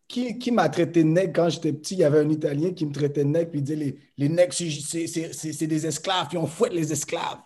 [0.08, 1.94] qui, qui m'a traité de nègre quand j'étais petit?
[1.94, 4.28] Il y avait un Italien qui me traitait de nègre, puis il disait les, les
[4.28, 7.38] nègres, c'est des esclaves, puis on fouette les esclaves.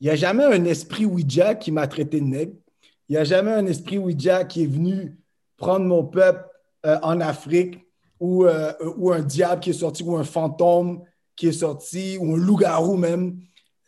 [0.00, 2.54] Il n'y a jamais un esprit Ouija qui m'a traité de nègre.
[3.08, 5.16] Il n'y a jamais un esprit Ouija qui est venu
[5.56, 6.44] prendre mon peuple
[6.84, 7.86] euh, en Afrique
[8.18, 11.04] ou, euh, ou un diable qui est sorti ou un fantôme
[11.36, 13.38] qui est sorti ou un loup-garou même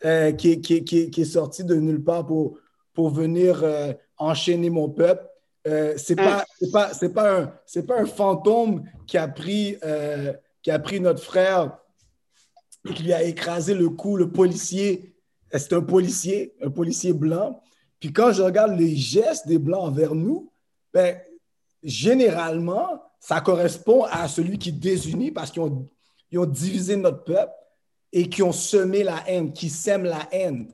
[0.05, 2.57] euh, qui, qui, qui, qui, est sorti de nulle part pour,
[2.95, 5.27] pour venir euh, enchaîner mon peuple.
[5.67, 10.71] Euh, c'est pas c'est pas pas un pas un fantôme qui a pris euh, qui
[10.71, 11.77] a pris notre frère
[12.87, 15.13] et qui lui a écrasé le cou le policier.
[15.51, 17.61] C'est un policier un policier blanc.
[17.99, 20.51] Puis quand je regarde les gestes des blancs envers nous
[20.93, 21.19] ben
[21.83, 25.89] généralement ça correspond à celui qui désunit parce qu'ils ont,
[26.31, 27.51] ils ont divisé notre peuple
[28.13, 30.71] et qui ont semé la haine qui sème la haine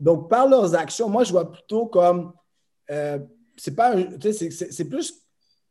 [0.00, 2.32] donc, par leurs actions, moi, je vois plutôt comme.
[2.90, 3.18] Euh,
[3.56, 5.14] c'est plus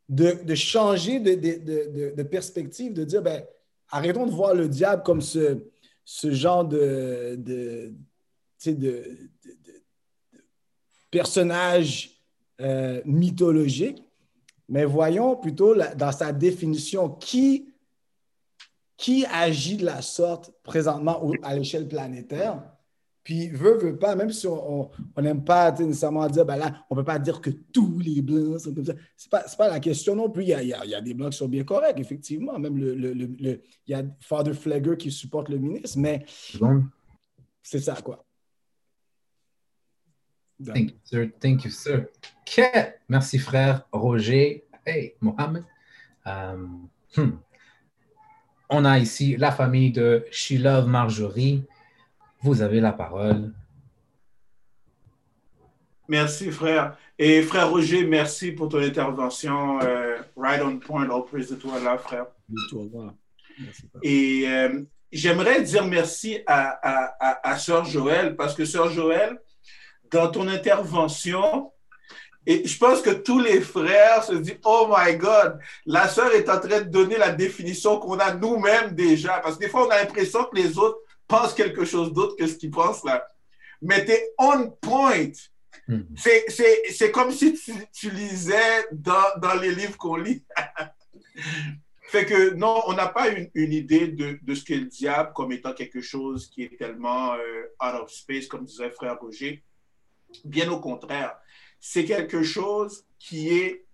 [0.08, 3.44] de, changer de, perspective, de dire, ben,
[3.88, 5.58] arrêtons de voir le diable comme ce,
[6.04, 7.92] ce genre de, de,
[11.10, 12.22] personnage
[12.60, 14.04] euh, mythologique,
[14.68, 17.74] mais voyons plutôt dans sa définition qui,
[18.96, 22.62] qui agit de la sorte présentement à l'échelle planétaire?
[23.30, 27.00] Puis, veut, veut pas, même si on n'aime pas nécessairement dire, ben là, on ne
[27.00, 28.94] peut pas dire que tous les Blancs sont comme ça.
[29.16, 30.42] Ce n'est pas, pas, la question non plus.
[30.42, 32.58] Il y, a, il, y a, des Blancs qui sont bien corrects, effectivement.
[32.58, 36.24] Même le, le, le, il y a Father Flagger qui supporte le ministre, mais
[37.62, 38.26] c'est ça, quoi.
[40.64, 41.30] Thank you, sir.
[41.40, 42.06] Thank you, sir.
[42.42, 42.94] Okay.
[43.08, 44.64] Merci, frère Roger.
[44.84, 45.62] Hey, Mohamed.
[46.26, 47.38] Um, hmm.
[48.70, 51.62] On a ici la famille de She Love Marjorie.
[52.42, 53.52] Vous avez la parole.
[56.08, 56.96] Merci, frère.
[57.18, 59.80] Et frère Roger, merci pour ton intervention.
[59.82, 62.26] Euh, right on point, all praise to toi là, frère.
[64.02, 69.38] Et euh, j'aimerais dire merci à, à, à, Sœur Joël, parce que Sœur Joël,
[70.10, 71.70] dans ton intervention,
[72.46, 76.48] Et je pense que tous les frères se disent, oh my God, la sœur est
[76.48, 79.40] en train de donner la définition qu'on a nous-mêmes déjà.
[79.40, 80.98] Parce que des fois, on a l'impression que les autres
[81.30, 83.26] pensent quelque chose d'autre que ce qu'ils pensent là.
[83.80, 85.30] Mais tu es on point.
[85.86, 86.02] Hmm.
[86.16, 87.58] C'est comme si
[87.92, 90.44] tu, lisais dans, dans, les livres qu'on lit.
[92.02, 95.32] fait que non, on n'a pas une, une idée de, de, ce qu'est le diable
[95.34, 99.62] comme étant quelque chose qui est tellement euh, out of space, comme disait frère Roger.
[100.44, 101.36] Bien au contraire,
[101.78, 103.86] c'est quelque chose qui est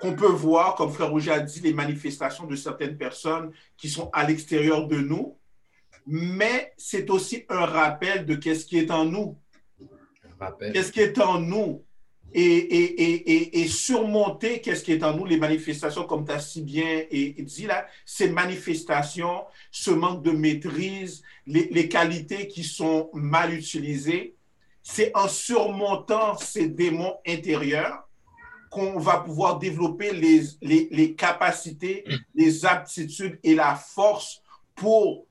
[0.00, 4.10] qu'on peut voir, comme frère Roger a dit, les manifestations de certaines personnes qui sont
[4.12, 5.37] à l'extérieur de nous,
[6.10, 9.36] mais c'est aussi un rappel de qu'est-ce qui est en nous.
[10.72, 11.84] Qu'est-ce qui est en nous
[12.32, 16.60] et, et, et, surmonter qu'est-ce qui est en nous, les manifestations, comme tu as si
[16.60, 23.54] bien dit là, ces manifestations, ce manque de maîtrise, les, les qualités qui sont mal
[23.54, 24.34] utilisées,
[24.82, 28.06] c'est en surmontant ces démons intérieurs
[28.70, 34.42] qu'on va pouvoir développer les, les, les, capacités, les aptitudes et la force
[34.74, 35.27] pour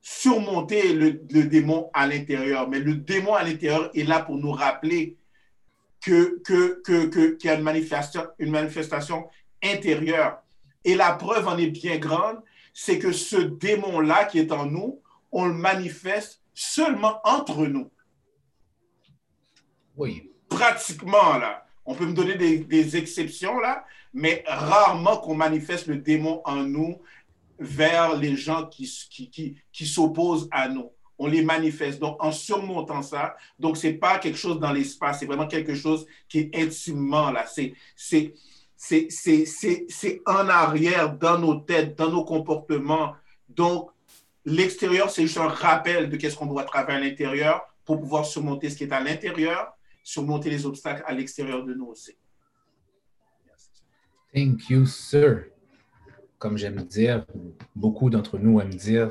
[0.00, 2.68] surmonter le, le démon à l'intérieur.
[2.68, 5.16] Mais le démon à l'intérieur est là pour nous rappeler
[6.00, 9.28] que, que, que, que, qu'il y a une manifestation, une manifestation
[9.62, 10.38] intérieure.
[10.84, 12.40] Et la preuve en est bien grande,
[12.72, 17.90] c'est que ce démon-là qui est en nous, on le manifeste seulement entre nous.
[19.96, 20.30] Oui.
[20.48, 21.66] Pratiquement, là.
[21.84, 23.84] On peut me donner des, des exceptions, là,
[24.14, 27.00] mais rarement qu'on manifeste le démon en nous
[27.60, 32.00] vers les gens qui, qui, qui, s'opposent à nous on les manifeste.
[32.00, 35.74] Donc, en surmontant ça, donc, ce n'est pas quelque chose dans l'espace, c'est vraiment quelque
[35.74, 37.44] chose qui est intimement là.
[37.46, 38.32] C'est, c'est,
[39.10, 43.14] c'est, en arrière, dans nos têtes, dans nos comportements.
[43.50, 43.90] Donc,
[44.46, 48.70] l'extérieur, c'est juste un rappel de qu'est-ce qu'on doit travailler à l'intérieur pour pouvoir surmonter
[48.70, 52.16] ce qui est à l'intérieur, surmonter les obstacles à l'extérieur de nous aussi.
[54.32, 55.50] Thank you, sir.
[56.40, 57.24] Comme j'aime dire,
[57.76, 59.10] beaucoup d'entre nous aiment dire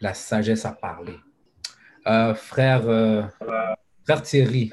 [0.00, 1.16] la sagesse à parler.
[2.06, 3.22] Euh, frère, euh,
[4.04, 4.70] frère Thierry.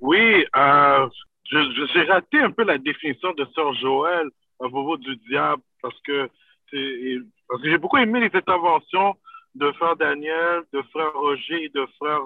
[0.00, 1.08] Oui, euh,
[1.50, 4.28] j'ai raté un peu la définition de Sœur Joël
[4.60, 6.28] à propos du diable parce que,
[7.48, 9.14] parce que j'ai beaucoup aimé les interventions
[9.54, 12.20] de frère Daniel, de frère Roger et de frère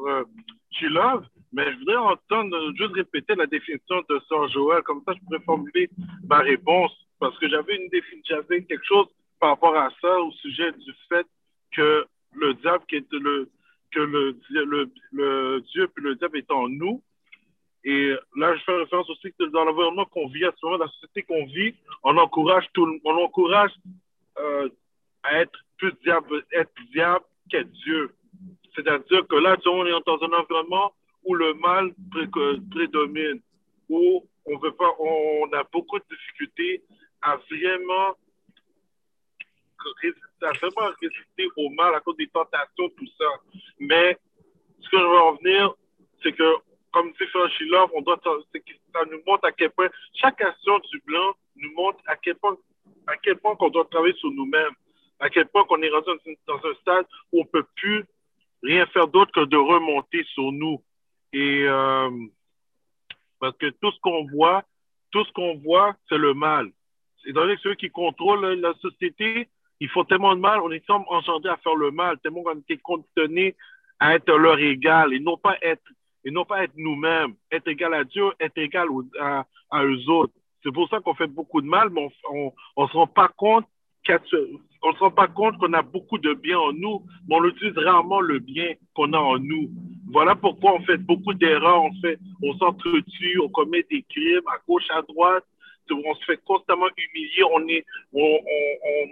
[0.73, 5.21] Chilov, mais je voudrais entendre juste répéter la définition de Sœur Joël, comme ça je
[5.25, 5.89] pourrais formuler
[6.25, 7.91] ma réponse parce que j'avais une
[8.25, 9.07] j'avais quelque chose
[9.39, 11.27] par rapport à ça au sujet du fait
[11.73, 13.49] que le diable qui est le
[13.93, 17.03] que le, le, le Dieu puis le diable est en nous.
[17.83, 20.89] Et là, je fais référence aussi que dans l'environnement qu'on vit, à ce moment, la
[20.89, 23.73] société qu'on vit, on encourage tout on encourage
[24.39, 24.69] euh,
[25.23, 28.15] à être plus diable, être diable qu'être Dieu.
[28.75, 30.93] C'est-à-dire que là, on est dans un environnement
[31.25, 31.93] où le mal
[32.71, 33.41] prédomine,
[33.89, 36.83] où on veut pas, on a beaucoup de difficultés
[37.23, 38.17] à vraiment
[40.41, 43.27] ça vraiment résister au mal à cause des tentations, tout ça.
[43.79, 44.19] Mais
[44.81, 45.75] ce que je veux en venir,
[46.23, 46.55] c'est que,
[46.93, 51.01] comme dit Frère Shilov, on doit, ça nous montre à quel point chaque action du
[51.07, 52.57] blanc nous montre à quel point,
[53.07, 54.75] à quel point qu'on doit travailler sur nous-mêmes,
[55.19, 56.11] à quel point qu'on est rendu
[56.47, 58.05] dans un stade où on peut plus
[58.63, 60.83] rien faire d'autre que de remonter sur nous.
[61.33, 62.11] Et euh,
[63.39, 64.65] parce que tout ce qu'on voit,
[65.11, 66.71] tout ce qu'on voit, c'est le mal.
[67.25, 69.49] C'est dans ceux qui contrôlent la société,
[69.81, 72.59] ils font tellement de mal, on est comme engendrés à faire le mal, tellement qu'on
[72.59, 73.57] été condamnés
[73.99, 75.83] à être leur égal et non pas être,
[76.25, 78.89] et non pas être nous-mêmes, être égal à Dieu, être égal
[79.21, 80.33] à, eux autres.
[80.63, 83.67] C'est pour ça qu'on fait beaucoup de mal, mais on, on, se rend pas compte
[84.83, 87.77] on se rend pas compte qu'on a beaucoup de bien en nous, mais on utilise
[87.77, 89.71] rarement le bien qu'on a en nous.
[90.11, 94.59] Voilà pourquoi on fait beaucoup d'erreurs, on fait, on s'entretue, on commet des crimes à
[94.67, 95.45] gauche, à droite,
[95.95, 98.41] on se fait constamment humilier, on, est, on,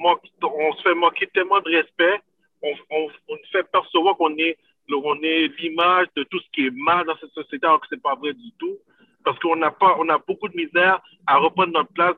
[0.01, 2.21] manque, on se fait manquer tellement de respect,
[2.62, 3.09] on, on,
[3.53, 4.57] fait percevoir qu'on est,
[4.91, 7.95] on est l'image de tout ce qui est mal dans cette société, alors que ce
[7.95, 8.77] n'est pas vrai du tout.
[9.25, 12.17] Parce qu'on n'a pas, on a beaucoup de misère à reprendre notre place,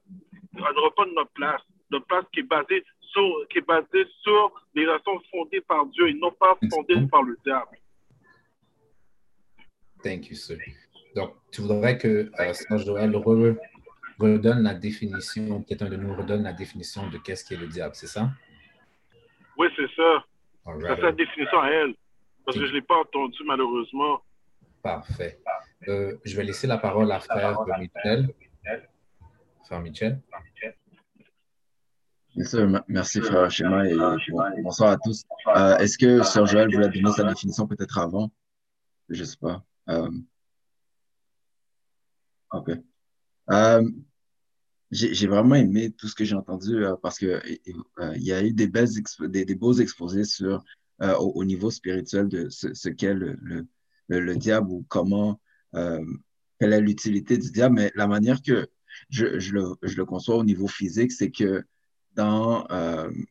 [0.59, 4.87] à reprendre notre place, notre place qui est basée sur, qui est basée sur des
[4.87, 7.79] relations fondées par Dieu et non pas fondées par le diable.
[10.03, 10.59] Thank you, sir.
[11.15, 13.11] Donc, tu voudrais que euh, Joël
[14.21, 17.67] redonne la définition, peut-être un de nous redonne la définition de qu'est-ce qui est le
[17.67, 18.31] diable, c'est ça?
[19.57, 20.25] Oui, c'est ça.
[20.65, 21.95] C'est sa définition à elle.
[22.45, 24.23] Parce que je ne l'ai pas entendu malheureusement.
[24.83, 25.41] Parfait.
[25.89, 28.35] Euh, je vais laisser la parole à frère Michel.
[29.65, 30.21] Frère Michel.
[32.35, 33.97] Bien sûr, merci frère Schéma et
[34.63, 35.25] bonsoir à tous.
[35.49, 38.31] Euh, est-ce que Sœur Joël voulait donner sa définition peut-être avant?
[39.09, 39.65] Je ne sais pas.
[39.89, 40.11] Euh,
[42.53, 42.71] OK.
[43.51, 43.83] Euh,
[44.91, 48.53] j'ai vraiment aimé tout ce que j'ai entendu euh, parce que il y a eu
[48.53, 48.89] des, belles
[49.21, 50.65] des, des, beaux exposés sur,
[51.01, 53.67] au, niveau spirituel de ce, qu'est le, le,
[54.09, 55.41] le, diable ou comment,
[55.73, 57.77] quelle est l'utilité du diable.
[57.77, 58.69] Mais la manière que
[59.09, 61.65] je, je, le, je le conçois au niveau physique, c'est que
[62.15, 63.27] dans, tu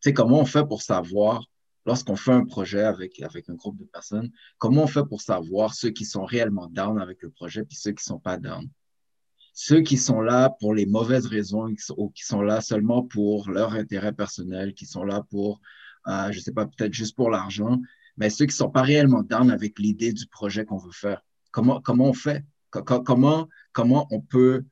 [0.00, 1.44] sais, comment on fait pour savoir
[1.86, 5.74] lorsqu'on fait un projet avec, avec un groupe de personnes, comment on fait pour savoir
[5.74, 8.68] ceux qui sont réellement down avec le projet puis ceux qui sont pas down?
[9.56, 13.74] Ceux qui sont là pour les mauvaises raisons ou qui sont là seulement pour leur
[13.74, 15.60] intérêt personnel, qui sont là pour,
[16.08, 17.80] euh, je sais pas, peut-être juste pour l'argent,
[18.16, 21.24] mais ceux qui sont pas réellement down avec l'idée du projet qu'on veut faire.
[21.52, 22.44] Comment, comment on fait?
[22.70, 24.64] Comment, comment on peut,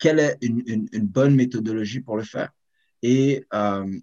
[0.00, 2.50] quelle est une, une, bonne méthodologie pour le faire?
[3.02, 4.00] Et euh,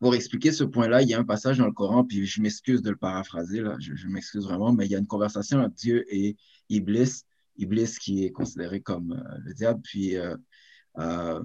[0.00, 2.80] pour expliquer ce point-là, il y a un passage dans le Coran, puis je m'excuse
[2.80, 6.06] de le paraphraser, là, je, m'excuse vraiment, mais il y a une conversation entre Dieu
[6.08, 6.36] et
[6.70, 7.24] Iblis,
[7.56, 10.36] Iblis qui est considéré comme euh, le diable, puis euh,
[10.98, 11.42] euh,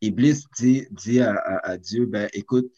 [0.00, 2.70] Iblis dit, dit à, Dieu, ben écoute,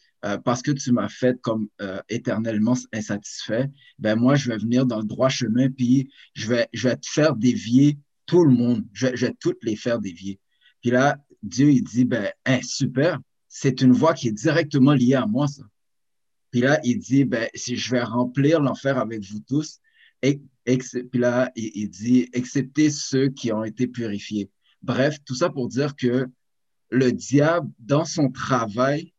[0.45, 1.67] parce que tu m'as fait comme
[2.07, 6.87] éternellement insatisfait, ben moi je vais venir dans le droit chemin, puis je vais, je
[6.87, 10.39] vais te faire dévier tout le monde, je vais, toutes les faire dévier.
[10.81, 15.15] Puis là, Dieu, il dit, ben, hein, super, c'est une voix qui est directement liée
[15.15, 15.63] à moi, ça.
[16.51, 19.79] Puis là, il dit, ben, si je vais remplir l'enfer avec vous tous,
[20.77, 24.49] puis là, il, dit, excepté ceux qui ont été purifiés.
[24.81, 26.27] Bref, tout ça pour dire que
[26.89, 29.13] le diable, dans son travail,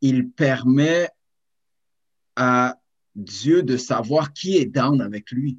[0.00, 1.08] il permet
[2.36, 2.76] à
[3.14, 5.58] Dieu de savoir qui est down avec lui,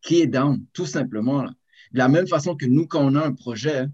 [0.00, 1.42] qui est down, tout simplement.
[1.44, 3.86] De la même façon que nous, quand on a un projet,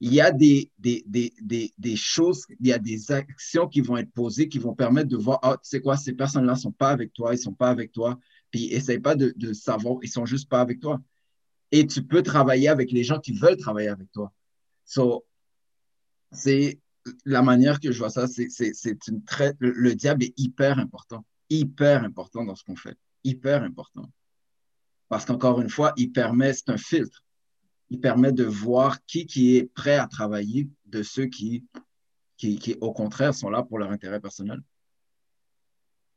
[0.00, 3.96] il y a des, des, des, des, choses, il y a des actions qui vont
[3.96, 6.72] être posées qui vont permettre de voir, ah, tu sais quoi, ces personnes-là ne sont
[6.72, 8.18] pas avec toi, ils ne sont pas avec toi,
[8.52, 11.00] puis essaye pas de, savoir, ils sont juste pas avec toi.
[11.72, 14.32] Et tu peux travailler avec les gens qui veulent travailler avec toi.
[14.84, 15.24] So,
[16.30, 16.78] c'est
[17.24, 21.24] la manière que je vois ça, c'est une très, le, le diable est hyper important,
[21.50, 24.08] hyper important dans ce qu'on fait, hyper important.
[25.08, 27.24] Parce qu'encore une fois, il permet, c'est un filtre
[27.92, 31.66] il permet de voir qui, qui est prêt à travailler de ceux qui,
[32.38, 34.62] qui, au contraire, sont là pour leur intérêt personnel.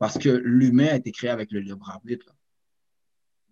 [0.05, 2.35] Parce que l'humain a été créé avec le libre arbitre.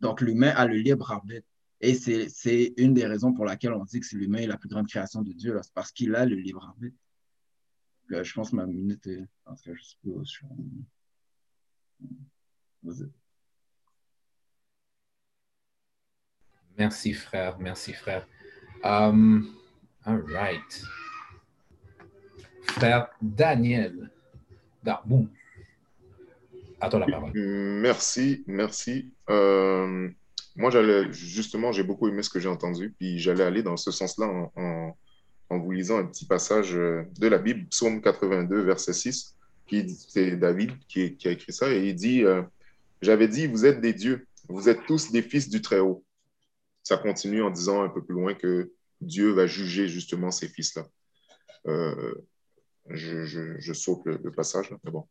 [0.02, 1.48] Donc, l'humain a le libre arbitre.
[1.82, 4.88] Et c'est une des raisons pour laquelle on dit que l'humain est la plus grande
[4.88, 6.96] création de Dieu, c'est parce qu'il a le libre arbitre.
[8.08, 9.26] je pense que ma minute est.
[16.78, 17.58] Merci, frère.
[17.58, 18.28] Merci, frère.
[18.84, 19.56] Um,
[20.06, 20.84] all right.
[22.62, 24.12] Frère Daniel
[24.84, 25.28] Darbou.
[26.84, 27.32] À toi la parole.
[27.34, 29.12] Merci, merci.
[29.30, 30.10] Euh,
[30.56, 33.92] moi, j'allais, justement, j'ai beaucoup aimé ce que j'ai entendu, puis j'allais aller dans ce
[33.92, 34.96] sens-là en,
[35.50, 39.36] en, vous lisant un petit passage euh, de la Bible, Psaume 82, verset 6,
[39.68, 42.42] qui c'est David qui, qui, a écrit ça, et il dit euh,
[43.02, 46.04] J'avais dit, vous êtes des dieux, vous êtes tous des fils du Très-Haut
[46.84, 50.86] ça continue en disant un peu plus loin que Dieu va juger justement ces fils-là.
[51.66, 52.14] Euh,
[52.90, 55.08] je, saute le, passage, là, mais bon.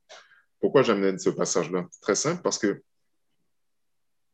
[0.62, 1.88] Pourquoi j'amène ce passage-là?
[2.00, 2.82] Très simple, parce que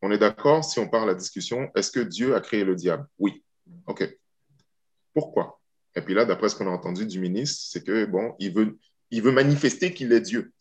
[0.02, 2.76] on est d'accord, si on parle à la discussion, est-ce que Dieu a créé le
[2.76, 3.08] diable?
[3.18, 3.42] Oui.
[3.86, 4.04] OK.
[5.14, 5.58] Pourquoi?
[5.96, 8.78] Et puis là, d'après ce qu'on a entendu du ministre, c'est que, bon, il veut,
[9.10, 10.52] il veut manifester qu'il est Dieu.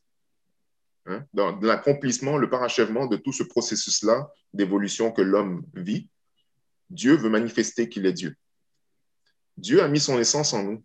[1.06, 1.26] Hein?
[1.34, 6.10] Dans l'accomplissement, le parachèvement de tout ce processus-là d'évolution que l'homme vit,
[6.90, 8.38] Dieu veut manifester qu'il est Dieu.
[9.58, 10.84] Dieu a mis son essence en nous.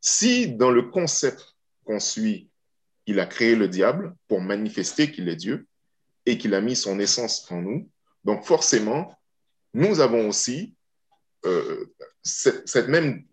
[0.00, 2.47] Si dans le concept qu'on suit,
[3.08, 5.66] il a créé le diable pour manifester qu'il est Dieu
[6.26, 7.90] et qu'il a mis son essence en nous,
[8.22, 9.18] donc forcément,
[9.72, 10.74] nous avons aussi
[11.46, 11.86] euh,
[12.22, 13.24] cette, même,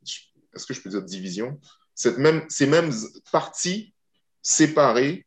[0.55, 1.59] est-ce que je peux dire division,
[1.93, 2.91] cette même, ces mêmes
[3.34, 3.93] parties
[4.41, 5.26] séparées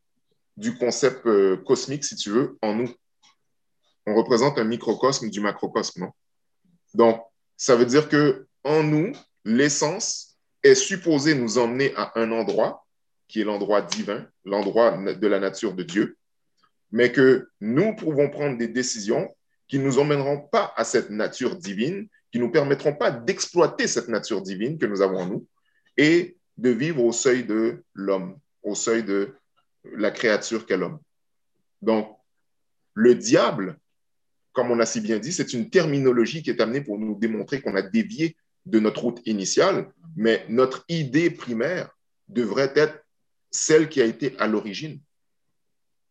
[0.57, 2.91] du concept euh, cosmique, si tu veux, en nous.
[4.07, 6.13] On représente un microcosme du macrocosme, non?
[6.95, 7.23] Donc,
[7.59, 9.13] ça veut dire que en nous,
[9.45, 12.87] l'essence est supposée nous emmener à un endroit
[13.29, 16.17] qui est l'endroit divin, l'endroit de la nature de Dieu,
[16.91, 19.35] mais que nous pouvons prendre des décisions
[19.69, 23.87] qui ne nous emmèneront pas à cette nature divine, qui ne nous permettront pas d'exploiter
[23.87, 25.47] cette nature divine que nous avons en nous
[25.97, 29.35] et de vivre au seuil de l'homme, au seuil de
[29.85, 30.99] la créature qu'est l'homme.
[31.83, 32.17] Donc,
[32.95, 33.79] le diable
[34.59, 37.61] comme on a si bien dit, c'est une terminologie qui est amenée pour nous démontrer
[37.61, 42.99] qu'on a dévié de notre route initiale, mais notre idée primaire devrait être
[43.51, 45.01] celle qui a été à l'origine.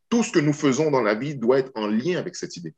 [0.09, 2.73] Tout ce que nous faisons dans la vie doit être en lien avec cette idée.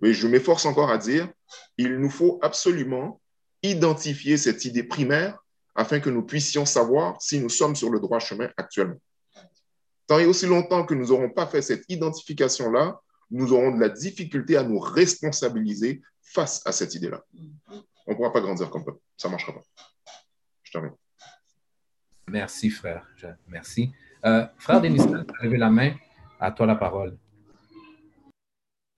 [0.00, 1.28] Mais je m'efforce encore à dire,
[1.76, 3.20] il nous faut absolument
[3.62, 5.38] identifier cette idée primaire
[5.74, 9.00] afin que nous puissions savoir si nous sommes sur le droit chemin actuellement.
[10.06, 13.88] Tant et aussi longtemps que nous n'aurons pas fait cette identification-là, nous aurons de la
[13.88, 17.22] difficulté à nous responsabiliser face à cette idée-là.
[18.06, 18.92] On ne pourra pas grandir comme ça.
[19.16, 19.62] Ça ne marchera pas.
[20.62, 20.94] Je termine.
[22.30, 23.06] Merci, frère.
[23.48, 23.90] Merci.
[24.24, 24.98] Euh, frère Denis,
[25.40, 25.92] tu la main.
[26.40, 27.16] À toi la parole.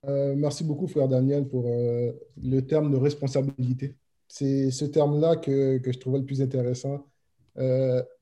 [0.07, 2.11] Euh, merci beaucoup, frère Daniel, pour euh,
[2.41, 3.95] le terme de responsabilité.
[4.27, 7.05] C'est ce terme-là que, que, je trouvais le plus intéressant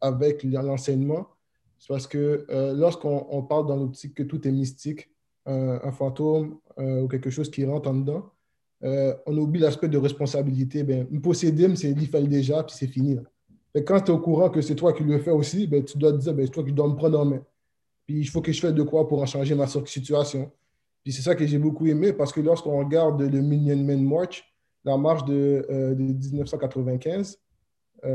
[0.01, 1.28] avec l'enseignement.
[1.78, 2.45] C'est parce que
[2.76, 5.12] lorsqu'on parle dans l'optique que tout est mystique,
[5.45, 8.32] un, fantôme ou quelque chose qui rentre en dedans,
[8.82, 10.84] on oublie l'aspect de responsabilité.
[10.84, 13.20] Ben, me posséder, c'est l'IFAL déjà, puis c'est fini.
[13.76, 15.97] Et quand tu es au courant que c'est toi qui le fais aussi, ben, tu
[15.97, 17.41] dois te dire, ben, c'est toi qui dois me prendre en main.
[18.05, 20.51] Puis il faut que je fasse de quoi pour en changer ma situation.
[21.03, 24.43] Puis c'est ça que j'ai beaucoup aimé parce que lorsqu'on regarde le Million Man March,
[24.84, 25.65] la marche de,
[25.97, 27.38] 1995
[28.03, 28.07] euh,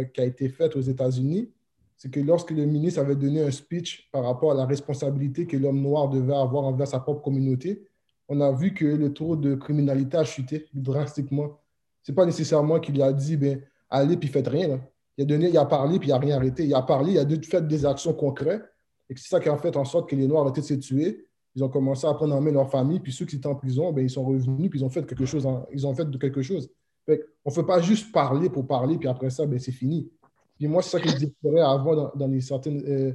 [0.00, 1.50] euh, qui a été faite aux États-Unis,
[1.96, 5.56] c'est que lorsque le ministre avait donné un speech par rapport à la responsabilité que
[5.56, 7.82] l'homme noir devait avoir envers sa propre communauté,
[8.28, 11.58] on a vu que le taux de criminalité a chuté drastiquement.
[12.02, 13.60] Ce n'est pas nécessairement qu'il a dit, ben,
[13.94, 14.80] allez puis faites rien.
[15.16, 16.64] Il, a donné, il a parlé puis il n'a rien arrêté.
[16.64, 18.62] Il a parlé, il a fait des actions concrètes.
[19.08, 21.26] Et c'est ça qui a fait en sorte que les Noirs arrêté de se tuer.
[21.54, 23.00] Ils ont commencé à prendre en main leur famille.
[23.00, 25.24] Puis ceux qui étaient en prison, ben, ils sont revenus puis ils ont fait quelque
[25.24, 25.46] chose.
[25.72, 26.70] ils ont fait de quelque chose.
[27.08, 27.12] on
[27.46, 30.10] ne fait pas juste parler pour parler puis après ça, ben, c'est fini.
[30.56, 32.82] Puis moi, c'est ça que je déplorais avant dans, les certaines.
[32.86, 33.12] Euh,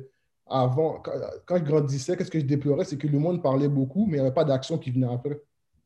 [0.50, 1.02] avant,
[1.46, 2.84] quand, je grandissais, qu'est-ce que je déplorais?
[2.84, 5.40] C'est que le monde parlait beaucoup, mais il n'y avait pas d'action qui venait après.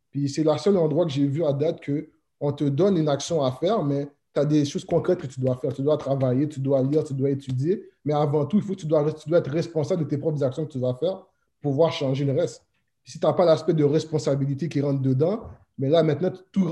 [0.10, 3.44] Puis c'est le seul endroit que j'ai vu à date qu'on te donne une action
[3.44, 5.74] à faire, mais tu as des choses concrètes que tu dois faire.
[5.74, 7.84] Tu dois travailler, tu dois lire, tu dois étudier.
[8.04, 10.66] Mais avant tout, il faut tu dois, tu dois être responsable de tes propres actions
[10.66, 11.18] que tu vas faire
[11.62, 12.64] pour pouvoir changer le reste.
[13.06, 15.44] si tu n'as pas l'aspect de responsabilité qui rentre dedans,
[15.78, 16.70] mais là, maintenant, tout,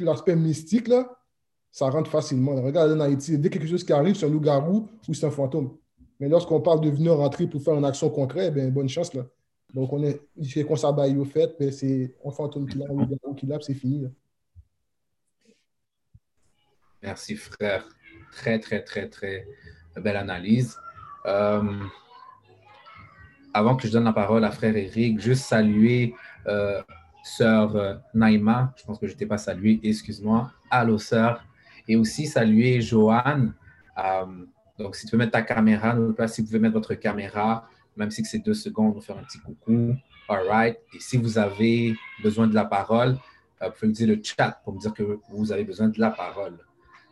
[0.00, 1.16] l'aspect mystique, là,
[1.70, 2.60] ça rentre facilement.
[2.60, 5.76] Regarde en Haïti, dès quelque chose qui arrive, c'est un loup-garou ou c'est un fantôme.
[6.18, 9.14] Mais lorsqu'on parle de venir rentrer pour faire une action concrète, ben, bonne chance.
[9.14, 9.24] Là.
[9.72, 10.20] Donc, on est,
[10.64, 13.74] qu'on s'abaille au fait, ben, c'est un fantôme qui l'a, un loup-garou qui l'a, c'est
[13.74, 14.06] fini.
[17.02, 17.88] Merci, frère.
[18.30, 19.46] Très, très, très, très
[19.96, 20.78] belle analyse.
[21.26, 21.62] Euh,
[23.54, 26.14] avant que je donne la parole à frère Eric, juste saluer
[26.46, 26.82] euh,
[27.24, 28.74] sœur euh, Naïma.
[28.76, 30.52] Je pense que je ne t'ai pas salué, excuse-moi.
[30.70, 31.44] Allô, sœur.
[31.88, 33.54] Et aussi saluer Joanne.
[34.78, 35.96] donc, si tu veux mettre ta caméra,
[36.26, 39.40] si vous pouvez mettre votre caméra, même si c'est deux secondes, nous faire un petit
[39.40, 39.96] coucou.
[40.28, 40.78] All right.
[40.94, 43.16] Et si vous avez besoin de la parole,
[43.60, 46.10] vous pouvez me dire le chat pour me dire que vous avez besoin de la
[46.10, 46.58] parole.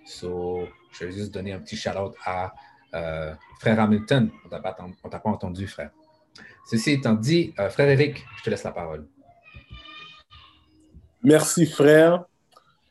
[0.09, 2.55] So, je vais juste donner un petit shout-out à
[2.95, 4.31] euh, Frère Hamilton.
[4.47, 5.91] On t'a pas entendu, frère.
[6.71, 9.07] Ceci étant dit, euh, Frère Eric, je te laisse la parole.
[11.23, 12.25] Merci, frère.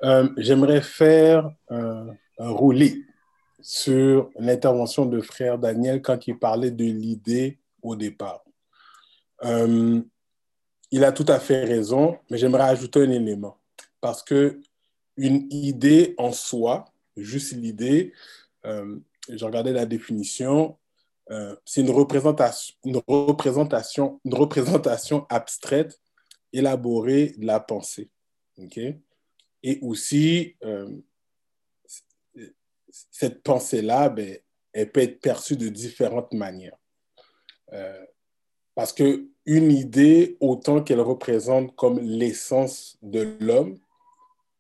[0.04, 3.04] Euh, j'aimerais faire un roulis
[3.62, 8.44] sur l'intervention de Frère Daniel quand il parlait de l'idée au départ.
[9.44, 13.58] il a tout à fait raison, mais j'aimerais ajouter un élément.
[14.02, 14.62] Parce que
[15.18, 16.86] une idée en soi,
[17.22, 18.14] juste l'idée.
[18.66, 19.00] Euh,
[19.30, 20.78] je regardais la définition.
[21.30, 26.00] Euh, c'est une représentation, une, représentation, une représentation abstraite
[26.54, 28.10] élaborée de la pensée.
[29.64, 30.90] Et aussi, euh,
[33.12, 34.38] cette pensée-là, ben,
[34.74, 36.78] elle peut être perçue de différentes manières.
[38.74, 43.80] parce qu'une idée, autant qu'elle représente comme l'essence de l'homme,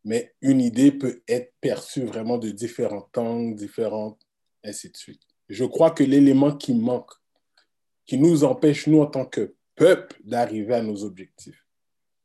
[0.07, 4.21] mais une idée peut être perçue vraiment de différents angles, différentes,
[4.63, 5.21] ainsi de suite.
[5.49, 7.11] Je crois que l'élément qui manque,
[8.05, 11.61] qui nous empêche, nous, en tant que peuple, d'arriver à nos objectifs,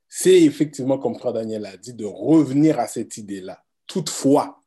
[0.09, 3.65] c'est effectivement, comme Frère Daniel a dit, de revenir à cette idée-là.
[3.89, 4.61] Toutefois,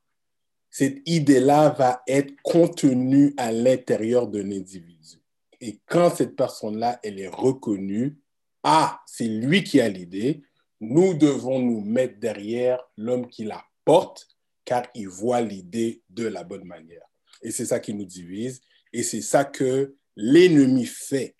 [0.69, 5.21] cette idée-là va être contenue à l'intérieur d'un individu.
[5.61, 8.17] Et quand cette personne-là, elle est reconnue,
[8.61, 10.41] ah, c'est lui qui a l'idée,
[10.79, 14.27] nous devons nous mettre derrière l'homme qui la porte,
[14.65, 17.05] car il voit l'idée de la bonne manière.
[17.41, 18.61] Et c'est ça qui nous divise,
[18.93, 21.35] et c'est ça que l'ennemi fait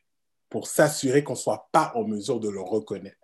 [0.49, 3.17] pour s'assurer qu'on ne soit pas en mesure de le reconnaître.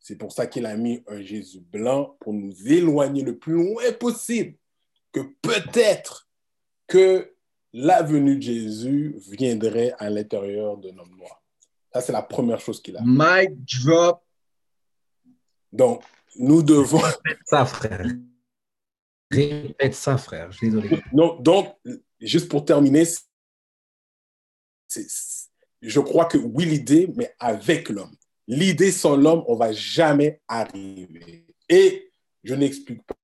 [0.00, 3.92] C'est pour ça qu'il a mis un Jésus blanc pour nous éloigner le plus loin
[3.98, 4.56] possible
[5.12, 6.28] que peut-être
[6.86, 7.34] que
[7.72, 11.42] la venue de Jésus viendrait à l'intérieur d'un homme noir.
[11.92, 13.02] Ça, c'est la première chose qu'il a.
[13.04, 13.50] Mic
[13.84, 14.22] drop.
[15.72, 16.02] Donc,
[16.36, 16.98] nous devons.
[16.98, 18.06] Répète ça, frère.
[19.30, 20.50] Répète ça, frère.
[20.52, 21.02] Je suis désolé.
[21.12, 21.76] Non, donc,
[22.20, 23.04] juste pour terminer,
[25.82, 28.14] je crois que oui, l'idée, mais avec l'homme.
[28.46, 31.46] l'idée sans l'homme, on va jamais arriver.
[31.68, 32.12] Et
[32.42, 33.14] je n'explique pas.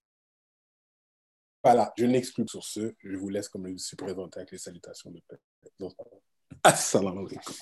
[1.63, 2.95] Voilà, je n'explique sur ce.
[3.03, 5.39] Je vous laisse, comme je suis présenté, avec les salutations de paix.
[6.63, 7.55] Assalamu alaikum.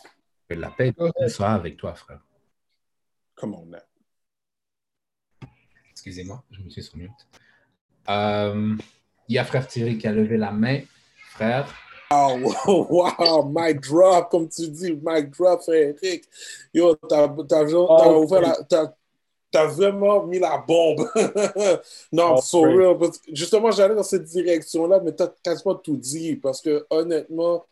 [0.48, 0.92] Que la paix
[1.28, 2.20] soit avec toi, frère.
[3.36, 3.91] Comment on est?
[6.04, 7.12] Excusez-moi, je me suis sur mute.
[8.08, 8.74] Euh,
[9.28, 10.80] il y a frère Thierry qui a levé la main.
[11.30, 11.72] Frère.
[12.10, 12.36] Oh,
[12.66, 16.24] wow, mic drop, comme tu dis, mic drop, frère Eric.
[16.74, 17.28] Yo, t'as
[17.72, 18.26] oh,
[19.68, 21.08] vraiment mis la bombe.
[22.12, 22.96] non, oh, for real.
[23.32, 26.34] justement, j'allais dans cette direction-là, mais t'as quasiment tout dit.
[26.34, 27.64] Parce que honnêtement,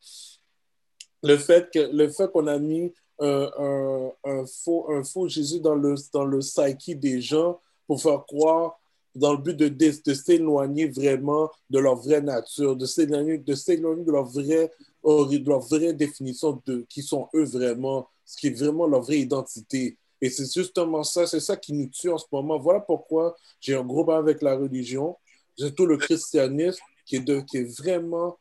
[1.25, 5.75] le fait que le fait qu'on a mis un, un, faux, un faux Jésus dans
[5.75, 7.61] le, dans le psyche des gens
[7.91, 8.79] pour faire croire
[9.17, 14.13] dans le but de, s'éloigner vraiment de leur vraie nature, de s'éloigner de, s'éloigner de
[14.13, 14.71] leur vraie,
[15.03, 19.99] leur vraie définition de qui sont eux vraiment, ce qui est vraiment leur vraie identité.
[20.21, 22.61] Et c'est justement ça, c'est ça qui nous tue en ce moment.
[22.61, 25.17] Voilà pourquoi j'ai un gros problème avec la religion,
[25.59, 28.39] surtout le christianisme, qui est, de, qui est vraiment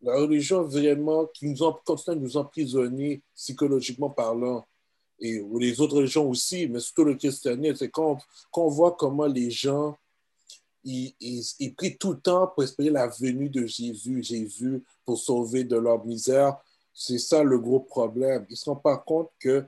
[0.00, 4.66] la religion vraiment qui nous continue à nous emprisonner psychologiquement parlant
[5.20, 8.18] et les autres religions aussi, mais surtout le christianisme, c'est quand,
[8.52, 9.96] quand, on voit comment les gens,
[10.84, 15.64] ils, ils, prient tout le temps pour espérer la venue de Jésus, Jésus, pour sauver
[15.64, 16.56] de leur misère.
[16.94, 18.46] C'est ça le gros problème.
[18.48, 19.64] Ils ne se rendent pas compte que,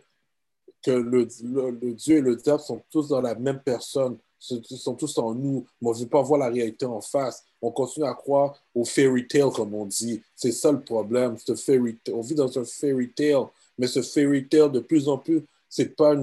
[0.82, 4.16] que le, le, Dieu et le diable sont tous dans la même personne,
[4.48, 7.44] ils sont tous en nous, mais on ne veut pas voir la réalité en face.
[7.60, 10.22] On continue à croire au fairy tale, comme on dit.
[10.34, 11.36] C'est ça le problème.
[11.56, 13.44] Fairy on vit dans un fairy tale
[13.80, 16.14] mais ce fairy tale, de plus en plus, c'est pas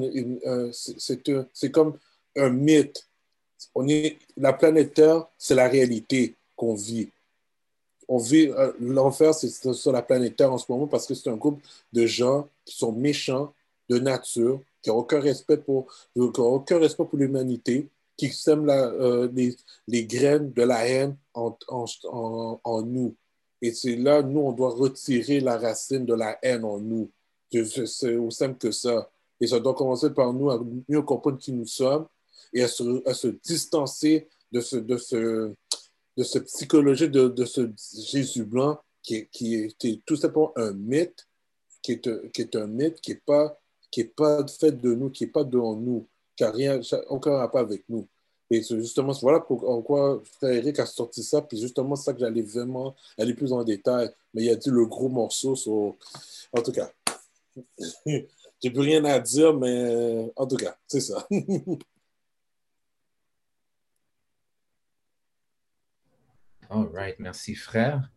[1.54, 1.98] c'est comme
[2.36, 3.08] un mythe.
[3.74, 7.10] On est, la planète Terre, c'est la réalité qu'on vit.
[8.08, 11.32] On vit euh, l'enfer, c'est sur la planète Terre en ce moment parce que c'est
[11.32, 11.60] un groupe
[11.94, 13.52] de gens qui sont méchants
[13.90, 19.56] de nature, qui n'ont aucun respect pour, aucun respect pour l'humanité, qui sèment euh, les,
[19.88, 23.16] les, graines de la haine en, en, en nous.
[23.64, 27.10] Et c'est là, nous, on doit retirer la racine de la haine en nous.
[27.52, 29.10] C'est aussi simple que ça.
[29.40, 32.08] Et ça doit commencer par nous à mieux comprendre qui nous sommes
[32.54, 35.54] et à se, à se distancer de ce, de ce,
[36.18, 41.28] de ce psychologie, de, de ce Jésus blanc qui, qui, est, tout simplement un mythe,
[41.82, 43.60] qui est, qui est un mythe qui n'est pas,
[44.16, 46.80] pas fait de nous, qui n'est pas de nous, qui n'a rien,
[47.10, 48.08] aucun rapport avec nous.
[48.50, 52.96] Et c'est justement, voilà pourquoi Eric a sorti ça, puis justement, ça que j'allais vraiment
[53.18, 54.10] aller plus en détail.
[54.34, 55.56] Mais il a dit le gros morceau,
[56.54, 56.92] en tout cas.
[58.06, 61.28] J'ai plus rien à dire, mais en tout cas, c'est ça.
[66.70, 68.10] All right, merci frère.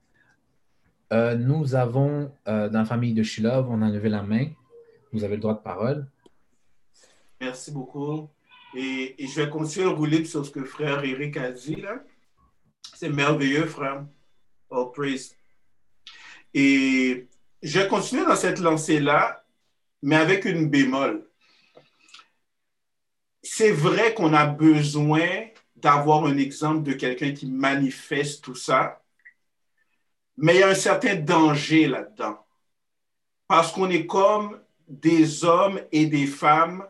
[1.13, 4.49] Euh, nous avons, euh, dans la famille de Shilov, on a levé la main.
[5.13, 6.09] Vous avez le droit de parole.
[7.41, 8.29] Merci beaucoup.
[8.75, 12.03] Et, je vais continuer à rouler sur ce que frère Eric a dit là.
[12.95, 14.05] C'est merveilleux, frère.
[14.69, 15.35] Oh, praise.
[16.55, 17.29] Et
[17.63, 19.45] je vais continuer dans cette lancée-là,
[20.03, 21.27] mais avec une bémol.
[23.43, 29.03] C'est vrai qu'on a besoin d'avoir un exemple de quelqu'un qui manifeste tout ça,
[30.37, 32.39] mais il y a un certain danger là-dedans.
[33.47, 36.87] Parce qu'on est comme des hommes et des femmes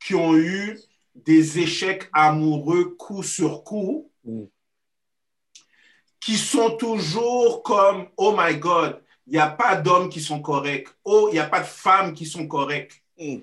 [0.00, 0.78] qui ont eu
[1.14, 4.44] des échecs amoureux coup sur coup, mm.
[6.20, 10.88] qui sont toujours comme, oh my God, il n'y a pas d'hommes qui sont corrects.
[11.04, 13.02] Oh, il n'y a pas de femmes qui sont correctes.
[13.18, 13.38] Hmm.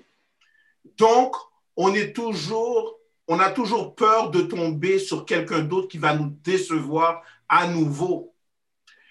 [0.96, 1.34] Donc,
[1.76, 6.32] on est toujours, on a toujours peur de tomber sur quelqu'un d'autre qui va nous
[6.42, 8.34] décevoir à nouveau.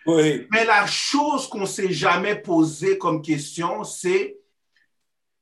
[0.06, 0.48] Oui.
[0.52, 4.38] Mais la chose qu'on ne s'est jamais posée comme question, c'est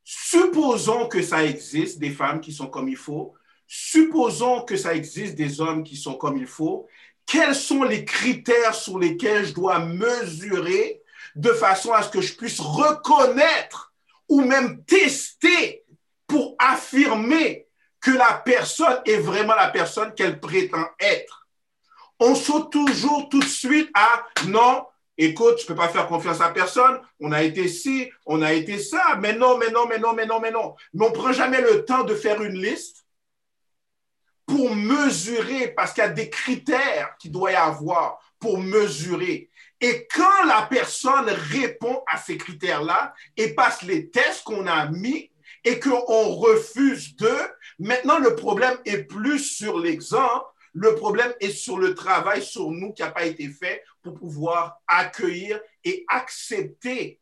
[0.04, 3.36] supposons que ça existe des femmes qui sont comme il faut,
[3.68, 6.88] supposons que ça existe des hommes qui sont comme il faut,
[7.26, 10.99] quels sont les critères sur lesquels je dois mesurer
[11.40, 13.94] de façon à ce que je puisse reconnaître
[14.28, 15.86] ou même tester
[16.28, 17.68] pour affirmer
[18.02, 21.48] que la personne est vraiment la personne qu'elle prétend être.
[22.20, 24.86] On saute toujours tout de suite à non,
[25.18, 28.52] écoute, je ne peux pas faire confiance à personne, on a été ci, on a
[28.52, 30.76] été ça, mais non, mais non, mais non, mais non, mais non.
[30.94, 33.06] Mais on ne prend jamais le temps de faire une liste
[34.46, 39.49] pour mesurer, parce qu'il y a des critères qu'il doit y avoir pour mesurer.
[39.82, 45.32] Et quand la personne répond à ces critères-là et passe les tests qu'on a mis
[45.64, 47.48] et qu'on refuse d'eux,
[47.80, 52.94] maintenant le problème est plus sur l'exemple, le problème est sur le travail sur nous
[52.94, 57.20] qui n'a pas été fait pour pouvoir accueillir et accepter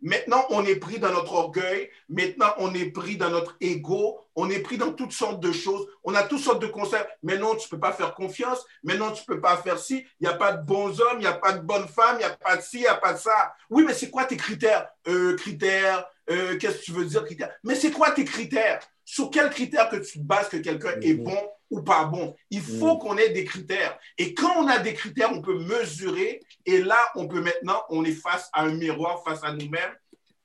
[0.00, 1.90] Maintenant, on est pris dans notre orgueil.
[2.08, 4.20] Maintenant, on est pris dans notre ego.
[4.36, 5.86] On est pris dans toutes sortes de choses.
[6.04, 7.10] On a toutes sortes de concepts.
[7.22, 8.64] Mais non, tu ne peux pas faire confiance.
[8.84, 10.06] Mais non, tu ne peux pas faire ci.
[10.20, 11.16] Il n'y a pas de bons hommes.
[11.16, 12.16] Il n'y a pas de bonnes femmes.
[12.16, 12.78] Il n'y a pas de ci.
[12.78, 13.54] Il n'y a pas de ça.
[13.70, 14.88] Oui, mais c'est quoi tes critères?
[15.08, 16.06] Euh, Critères.
[16.30, 17.52] Euh, Qu'est-ce que tu veux dire critères?
[17.64, 18.80] Mais c'est quoi tes critères?
[19.04, 21.24] Sur quels critères que tu bases que quelqu'un est mhm.
[21.24, 22.98] bon ou pas bon Il faut mhm.
[22.98, 23.98] qu'on ait des critères.
[24.16, 26.40] Et quand on a des critères, on peut mesurer.
[26.66, 29.94] Et là, on peut maintenant, on est face à un miroir, face à nous-mêmes.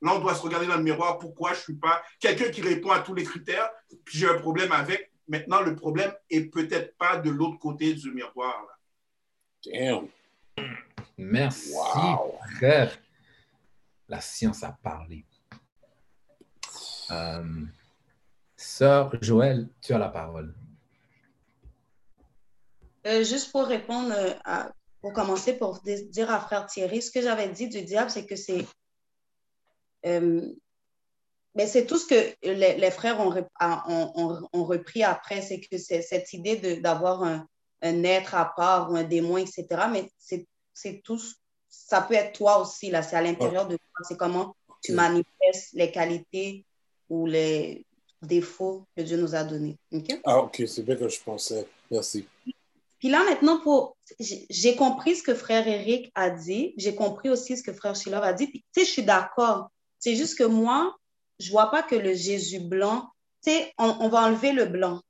[0.02, 1.18] Là, on doit se regarder dans le miroir.
[1.18, 3.70] Pourquoi je ne suis pas quelqu'un qui répond à tous les critères,
[4.04, 5.12] puis j'ai un problème avec.
[5.30, 8.68] Maintenant, le problème est peut-être pas de l'autre côté du miroir.
[9.66, 10.10] Damn.
[11.18, 11.74] Merci,
[12.58, 12.98] frère.
[14.10, 15.26] La science a parlé.
[17.12, 17.66] Euh,
[18.58, 20.54] Sœur Joël, tu as la parole.
[23.06, 27.22] Euh, juste pour répondre, euh, à, pour commencer, pour dire à frère Thierry, ce que
[27.22, 28.66] j'avais dit du diable, c'est que c'est
[31.56, 33.34] mais c'est tout ce que les, frères ont,
[34.54, 37.47] ont, repris après, c'est que c'est cette idée d'avoir un,
[37.82, 39.66] un, être à part ou un démon, etc.
[39.91, 41.22] Mais c'est tout,
[41.70, 45.74] ça peut être toi aussi, là, c'est à l'intérieur de toi, c'est comment tu manifestes
[45.74, 46.66] les qualités
[47.10, 47.86] ou les
[48.22, 49.78] défauts que Dieu nous a donnés.
[50.26, 51.68] Ah, ok, c'est bien que je pensais.
[51.91, 52.26] Merci.
[53.04, 53.62] Puis là, maintenant,
[54.49, 56.74] j'ai compris ce que frère Eric a dit.
[56.78, 58.47] J'ai compris aussi ce que frère Shilov a dit.
[58.47, 59.70] Puis, tu sais, je suis d'accord.
[59.99, 60.95] C'est juste que moi,
[61.38, 63.10] je ne vois pas que le Jésus blanc,
[63.45, 65.01] tu sais, on, on, va enlever le blanc.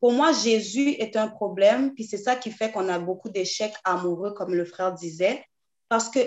[0.00, 1.94] Pour moi, Jésus est un problème.
[1.94, 5.44] Puis c'est ça qui fait qu'on a beaucoup d'échecs amoureux, comme le frère disait.
[5.88, 6.18] Parce que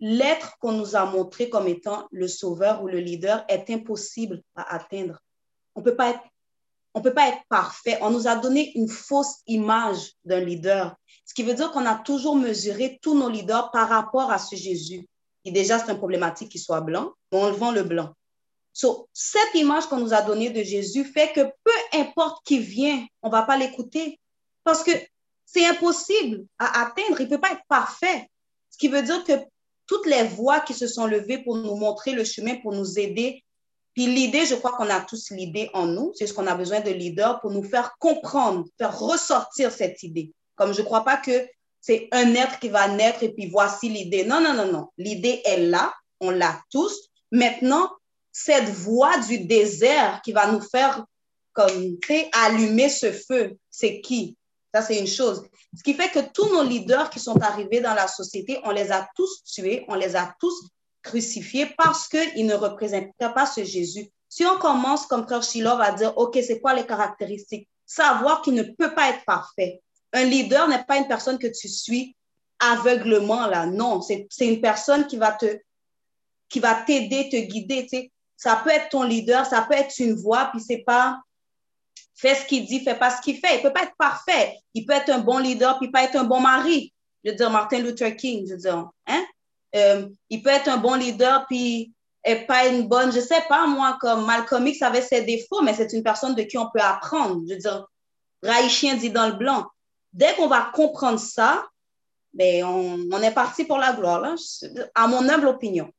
[0.00, 4.74] l'être qu'on nous a montré comme étant le sauveur ou le leader est impossible à
[4.74, 5.18] atteindre.
[5.76, 6.20] On peut pas être
[6.94, 7.98] on peut pas être parfait.
[8.00, 11.96] On nous a donné une fausse image d'un leader, ce qui veut dire qu'on a
[11.96, 15.06] toujours mesuré tous nos leaders par rapport à ce Jésus.
[15.44, 18.12] Et déjà, c'est une problématique qu'il soit blanc, mais enlevons le blanc.
[19.12, 23.28] Cette image qu'on nous a donnée de Jésus fait que peu importe qui vient, on
[23.28, 24.20] va pas l'écouter
[24.62, 24.92] parce que
[25.44, 27.20] c'est impossible à atteindre.
[27.20, 28.28] Il ne peut pas être parfait.
[28.70, 29.32] Ce qui veut dire que
[29.86, 33.42] toutes les voix qui se sont levées pour nous montrer le chemin, pour nous aider.
[33.98, 36.12] Puis l'idée, je crois qu'on a tous l'idée en nous.
[36.14, 40.32] C'est ce qu'on a besoin de leaders pour nous faire comprendre, faire ressortir cette idée.
[40.54, 41.48] Comme je ne crois pas que
[41.80, 44.24] c'est un être qui va naître et puis voici l'idée.
[44.24, 44.86] Non, non, non, non.
[44.98, 45.92] L'idée est là.
[46.20, 46.96] On l'a tous.
[47.32, 47.90] Maintenant,
[48.30, 51.04] cette voix du désert qui va nous faire
[51.52, 51.98] comme,
[52.34, 54.36] allumer ce feu, c'est qui?
[54.72, 55.42] Ça, c'est une chose.
[55.76, 58.92] Ce qui fait que tous nos leaders qui sont arrivés dans la société, on les
[58.92, 60.54] a tous tués, on les a tous
[61.08, 64.08] crucifiés parce qu'ils ne représentaient pas ce Jésus.
[64.28, 67.68] Si on commence, comme Frère va dire, OK, c'est quoi les caractéristiques?
[67.86, 69.80] Savoir qu'il ne peut pas être parfait.
[70.12, 72.14] Un leader n'est pas une personne que tu suis
[72.60, 73.66] aveuglement, là.
[73.66, 75.58] Non, c'est une personne qui va te
[76.48, 77.86] qui va t'aider, te guider.
[77.90, 81.18] Tu Ça peut être ton leader, ça peut être une voix, puis c'est pas
[82.14, 83.56] fais ce qu'il dit, fais pas ce qu'il fait.
[83.56, 84.58] Il peut pas être parfait.
[84.74, 86.92] Il peut être un bon leader, puis pas être un bon mari.
[87.24, 89.24] Je veux dire, Martin Luther King, je veux dire, hein?
[89.74, 91.92] Euh, il peut être un bon leader, puis
[92.24, 95.72] et pas une bonne, je sais pas, moi, comme Malcolm X avait ses défauts, mais
[95.72, 97.42] c'est une personne de qui on peut apprendre.
[97.48, 97.86] Je veux dire,
[98.42, 99.66] Raïchien dit dans le blanc.
[100.12, 101.66] Dès qu'on va comprendre ça,
[102.34, 104.34] ben, on, est parti pour la gloire,
[104.94, 105.90] à mon humble opinion.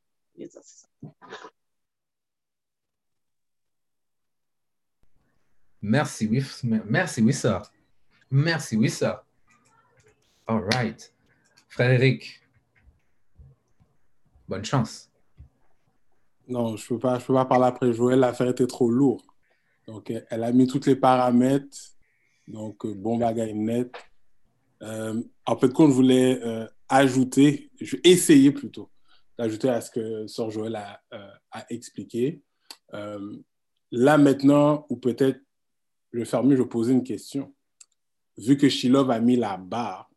[5.82, 7.62] Merci, oui, merci, oui, ça.
[8.30, 9.24] Merci, oui, ça.
[10.46, 11.12] All right.
[11.68, 12.39] Frédéric,
[14.50, 15.08] bonne chance.
[16.48, 19.24] Non, je ne peux, pas, peux pas parler après Joël, l'affaire était trop lourde.
[19.86, 21.78] Donc, elle a mis tous les paramètres.
[22.46, 23.94] Donc, euh, bon bagage net.
[24.82, 28.90] Euh, en fait, quand je voulais euh, ajouter, je vais essayer plutôt
[29.38, 31.00] d'ajouter à ce que Sœur Joël a,
[31.52, 32.42] a expliqué.
[32.92, 35.40] là, maintenant, ou peut-être
[36.12, 37.54] je vais mieux, je vais poser une question.
[38.36, 40.10] Vu que Shilov a mis la barre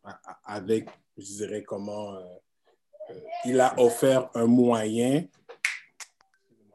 [0.44, 2.22] avec, je dirais, comment euh,
[3.44, 5.24] il a offert un moyen,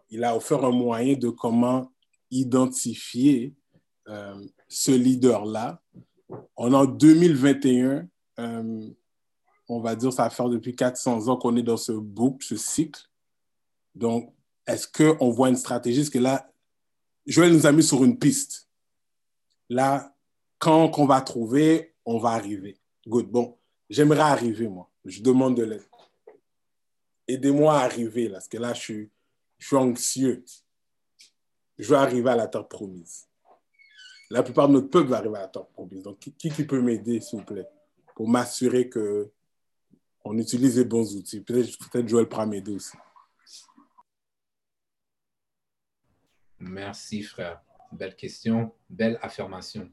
[0.10, 1.92] il a offert un moyen de comment
[2.32, 3.54] identifier
[4.08, 4.36] euh,
[4.68, 5.82] ce leader-là.
[6.56, 8.08] On est en 2021,
[8.40, 8.90] euh,
[9.68, 12.56] on va dire, ça va faire depuis 400 ans qu'on est dans ce boucle, ce
[12.56, 13.02] cycle.
[13.96, 14.34] Donc,
[14.68, 16.02] est-ce qu'on voit une stratégie?
[16.02, 16.52] Parce que là,
[17.26, 18.70] Joël nous a mis sur une piste.
[19.70, 20.16] Là,
[20.58, 22.80] quand on va trouver, on va arriver.
[23.08, 23.28] Good.
[23.28, 23.58] Bon,
[23.90, 24.90] j'aimerais arriver, moi.
[25.06, 25.89] Je demande de l'aide.
[27.30, 28.80] Aidez-moi à arriver, là, parce que là, je
[29.60, 30.44] suis, anxieux.
[31.78, 33.28] Je veux arriver à la terre promise.
[34.32, 36.02] La plupart de notre peuple va arriver à la terre promise.
[36.02, 37.68] Donc, qui, qui peut m'aider, s'il vous plaît,
[38.16, 39.32] pour m'assurer que
[40.26, 41.42] on utilise les bons outils?
[41.42, 42.98] Peut-être peut Joël pourra m'aider aussi.
[46.58, 47.62] Merci, frère.
[47.92, 49.88] Belle question, belle affirmation.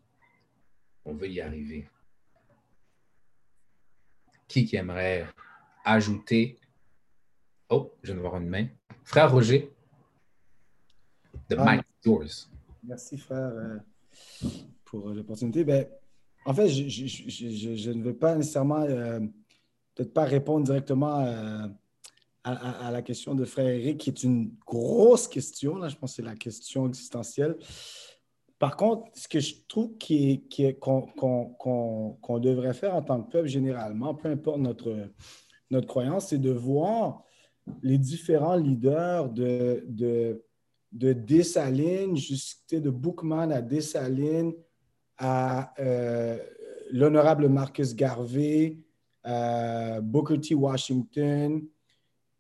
[1.05, 1.87] On veut y arriver.
[4.49, 5.27] Qui qui aimerait
[5.85, 6.59] ajouter?
[7.69, 8.67] Oh, je viens de voir une main.
[9.05, 9.73] Frère Roger,
[11.49, 11.81] the Ah.
[12.05, 12.49] yours.
[12.85, 13.79] Merci, frère, euh,
[14.85, 15.65] pour l'opportunité.
[15.65, 15.87] Ben,
[16.45, 19.19] en fait, je, je- je- je- ne veux pas nécessairement, euh,
[19.95, 21.67] peut-être pas répondre directement euh,
[22.45, 25.77] à, à- à la question de frère Eric, qui est une grosse question.
[25.77, 27.57] Là, je pense que c'est la question existentielle.
[28.61, 32.75] Par contre, ce que je trouve qui est- qui est- qu'on qu'on- qu'on- qu'on devrait
[32.75, 35.11] faire en tant que peuple généralement, peu importe notre,
[35.71, 37.25] notre croyance, c'est de voir
[37.83, 40.43] les différents leaders de, de,
[40.93, 44.53] de Dessalines, de Bookman à Dessalines,
[45.19, 46.39] à euh,
[46.91, 48.79] l'honorable Marcus Garvey,
[50.03, 50.55] Booker T.
[50.55, 51.63] Washington,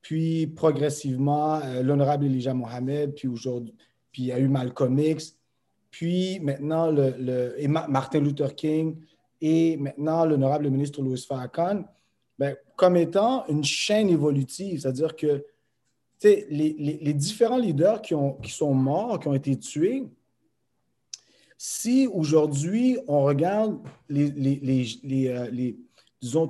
[0.06, 3.74] puis progressivement euh, l'honorable Elijah Mohamed, puis aujourd'hui,
[4.12, 5.36] puis il y a eu Malcolm X,
[5.90, 6.92] puis maintenant
[7.88, 9.00] Martin Luther King,
[9.40, 11.84] et maintenant l'honorable ministre Louis Farrakhan,
[12.38, 15.44] ben, comme étant une chaîne évolutive, c'est-à-dire que
[16.22, 20.04] les, différents leaders qui, ont, qui sont morts, qui ont été tués,
[21.58, 23.78] si aujourd'hui on regarde
[24.10, 25.72] euh,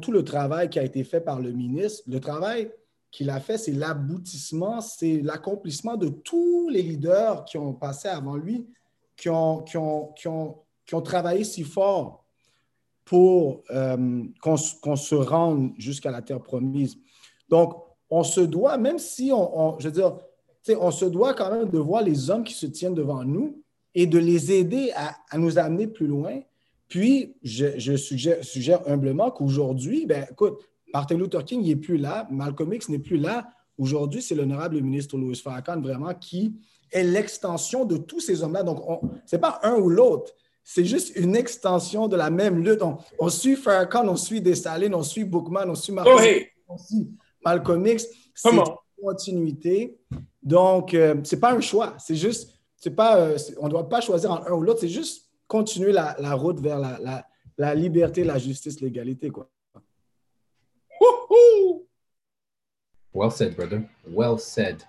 [0.01, 2.71] tout le travail qui a été fait par le ministre, le travail
[3.13, 8.37] qu'il a fait, c'est l'aboutissement, c'est l'accomplissement de tous les leaders qui ont passé avant
[8.37, 8.67] lui,
[9.17, 12.26] qui ont, qui ont, qui ont travaillé si fort
[13.07, 16.99] pour euh, qu'on se rende jusqu'à la terre promise.
[17.49, 17.75] Donc,
[18.11, 20.19] on se doit, même si on, je veux dire,
[20.81, 23.63] on se doit quand même de voir les hommes qui se tiennent devant nous
[23.95, 26.41] et de les aider à, à nous amener plus loin.
[26.89, 30.59] Puis, je, je suggère, suggère humblement qu'aujourd'hui, ben, écoute,
[30.93, 33.49] Martin Luther King n'est plus là, Malcolm X n'est plus là.
[33.79, 36.55] Aujourd'hui, c'est l'honorable ministre Louis Farrakhan vraiment qui
[36.91, 38.65] est l'extension de tous ces hommes-là.
[38.65, 38.83] Donc,
[39.27, 40.33] ce n'est pas un ou l'autre,
[40.69, 42.83] c'est juste une extension de la même lutte.
[42.83, 46.49] On, on suit Farrakhan, on suit Dessalines, on suit Bookman, on suit Marcus Oh, hey!
[46.67, 47.09] on suit
[47.45, 48.05] Malcolm X.
[48.35, 48.77] C'est une on.
[49.01, 49.97] continuité.
[50.43, 51.95] Donc, euh, ce n'est pas un choix.
[51.99, 54.81] C'est juste, c'est pas, euh, c'est- on ne doit pas choisir en un ou l'autre.
[54.81, 57.25] C'est juste continuer la, la route vers la, la-
[57.59, 59.31] la liberté, la justice, l'égalité.
[59.31, 59.49] Quoi.
[63.15, 63.89] Well said, brother.
[64.07, 64.83] Well said.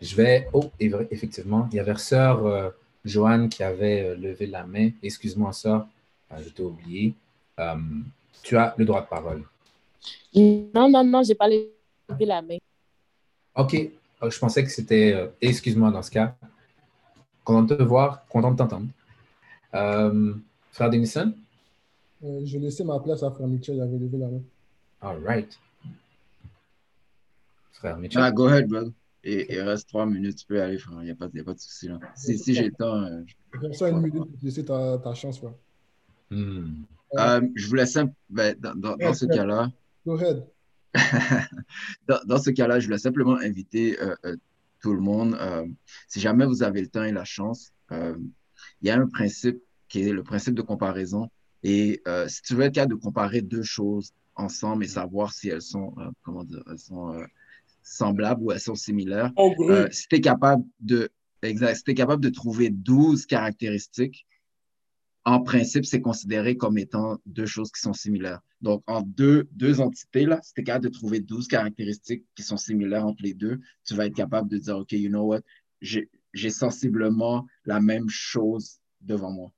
[0.00, 0.48] Je vais.
[0.52, 2.70] Oh, effectivement, il y avait sœur euh,
[3.08, 4.90] Joanne qui avait euh, levé la main.
[5.02, 5.86] Excuse-moi, sœur,
[6.32, 7.14] euh, je t'ai oublié.
[7.58, 7.74] Euh,
[8.42, 9.42] tu as le droit de parole.
[10.34, 11.70] Non, non, non, j'ai pas levé
[12.26, 12.58] la main.
[13.56, 13.74] OK.
[13.74, 15.12] Euh, Je pensais que c'était.
[15.14, 16.34] euh, Excuse-moi dans ce cas.
[17.44, 18.88] Content de te voir, content de t'entendre.
[19.74, 20.34] Euh,
[20.70, 21.32] frère Denison?
[22.24, 24.42] Euh, je laissais ma place à Frère Mitchell, il avait levé la main.
[25.00, 25.58] All right.
[27.72, 28.20] Frère Mitchell.
[28.22, 28.90] Ah, go ahead, brother.
[29.24, 30.98] Et il reste trois minutes, tu peux aller, frère.
[31.00, 31.88] Il n'y a, pas- y a pas de souci.
[31.88, 31.98] Là.
[32.14, 34.98] Si, si j'ai le temps, euh, je- Comme ça, une minute pour te laisser ta,
[34.98, 35.54] ta chance, frère.
[36.30, 36.82] Hmm.
[37.18, 39.70] Euh, je voulais simple, ben, dans, dans- dans ce cas-là,
[40.06, 40.46] Go ahead.
[42.08, 44.36] dans, dans ce cas-là, je voulais simplement inviter euh, euh,
[44.80, 45.66] tout le monde, euh,
[46.06, 48.16] si jamais vous avez le temps et la chance, euh,
[48.82, 51.28] il y a un principe qui est le principe de comparaison.
[51.62, 55.48] Et euh, si tu veux être capable de comparer deux choses ensemble et savoir si
[55.48, 57.24] elles sont, euh, comment dire, elles sont euh,
[57.88, 61.10] semblables ou elles sont similaires, euh, si tu es capable de,
[61.42, 64.26] exact, si t'es capable de trouver 12 caractéristiques,
[65.24, 68.40] en principe, c'est considéré comme étant deux choses qui sont similaires.
[68.60, 72.42] Donc, en deux, deux entités, là, si tu es capable de trouver 12 caractéristiques qui
[72.42, 75.40] sont similaires entre les deux, tu vas être capable de dire, OK, you know what,
[75.80, 79.52] j'ai sensiblement la même chose devant moi.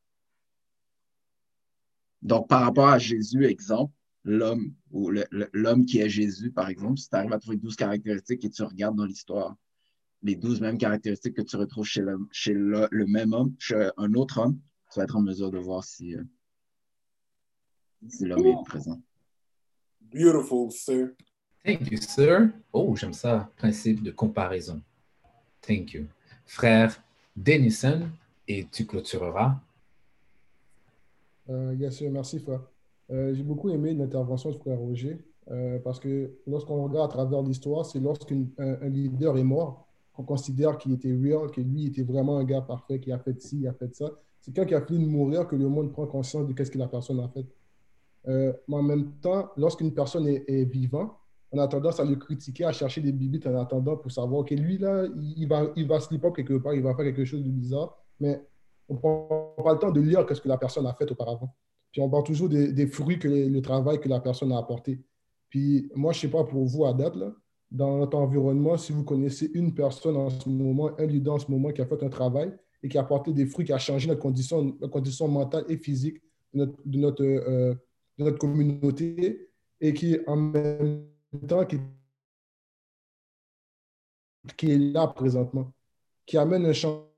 [2.23, 3.93] Donc, par rapport à Jésus, exemple,
[4.25, 5.11] l'homme ou
[5.53, 8.63] l'homme qui est Jésus, par exemple, si tu arrives à trouver 12 caractéristiques et tu
[8.63, 9.57] regardes dans l'histoire,
[10.23, 13.91] les 12 mêmes caractéristiques que tu retrouves chez le, chez le, le même homme, chez
[13.97, 14.59] un autre homme,
[14.93, 16.23] tu vas être en mesure de voir si, euh,
[18.09, 19.01] si l'homme est présent.
[20.01, 21.11] Beautiful, sir.
[21.65, 22.51] Thank you, sir.
[22.73, 23.51] Oh, j'aime ça.
[23.57, 24.83] Principe de comparaison.
[25.61, 26.07] Thank you.
[26.47, 27.03] Frère
[27.37, 28.11] Denison,
[28.49, 29.61] et tu clôtureras.
[31.49, 32.11] Euh, yes, sir.
[32.11, 32.63] merci, frère.
[33.11, 35.19] Euh, J'ai beaucoup aimé l'intervention du frère Roger
[35.51, 39.87] euh, parce que lorsqu'on regarde à travers l'histoire, c'est lorsqu'un un- un leader est mort
[40.13, 43.41] qu'on considère qu'il était real, que lui était vraiment un gars parfait, qui a fait
[43.41, 44.11] ci, il a fait ça.
[44.41, 46.79] C'est quand il a fini de mourir que le monde prend conscience de ce que
[46.79, 47.47] la personne a fait.
[48.29, 51.13] Euh, mais en même temps, lorsqu'une personne est, est vivante,
[51.53, 54.55] on a tendance à le critiquer, à chercher des bibites en attendant pour savoir que
[54.55, 57.25] lui, là, il, il va, il va slip up quelque part, il va faire quelque
[57.25, 58.41] chose de bizarre, mais
[58.89, 61.53] on ne prend pas le temps de lire ce que la personne a fait auparavant.
[61.93, 65.01] Puis on parle toujours des, fruits que le, travail que la personne a apporté.
[65.49, 67.33] Puis moi, je ne sais pas pour vous à date, là,
[67.71, 71.51] dans notre environnement, si vous connaissez une personne en ce moment, un leader en ce
[71.51, 74.09] moment qui a fait un travail et qui a apporté des fruits, qui a changé
[74.09, 76.19] notre condition, notre condition mentale et physique
[76.53, 77.75] de notre, euh,
[78.19, 81.07] notre communauté et qui, en même
[81.47, 81.79] temps, qui,
[84.57, 85.73] qui est là présentement,
[86.27, 87.10] qui amène un changement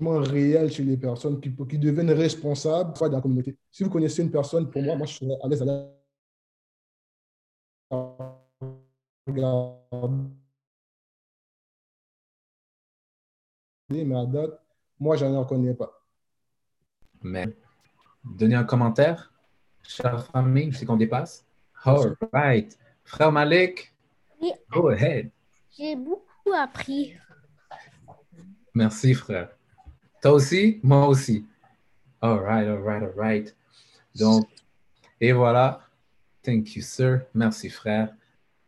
[0.00, 3.56] réel chez les personnes qui, qui deviennent responsables de la communauté.
[3.70, 5.62] Si vous connaissez une personne, pour moi, moi, je serais à l'aise
[7.90, 8.38] à
[9.26, 10.28] regarder.
[13.90, 14.60] Mais à date,
[15.00, 15.90] moi, je n'en connais pas.
[17.22, 17.46] Mais
[18.24, 19.32] donnez un commentaire,
[19.82, 21.44] chère famille, c'est qu'on dépasse.
[21.84, 22.78] All right.
[23.04, 23.94] Frère Malik,
[24.70, 25.30] go ahead.
[25.70, 27.14] J'ai beaucoup appris.
[28.78, 29.48] Merci, frère.
[30.22, 30.78] Toi aussi?
[30.84, 31.44] Moi aussi.
[32.20, 33.56] All right, all right, all right.
[34.14, 34.46] Donc,
[35.20, 35.80] et voilà.
[36.44, 37.22] Thank you, sir.
[37.34, 38.14] Merci, frère.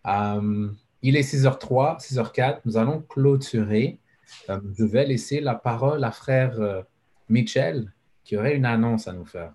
[0.05, 2.63] Um, il est 6h03, 6h04.
[2.65, 4.01] Nous allons clôturer.
[4.49, 6.83] Um, je vais laisser la parole à frère uh,
[7.29, 7.93] Mitchell
[8.25, 9.55] qui aurait une annonce à nous faire.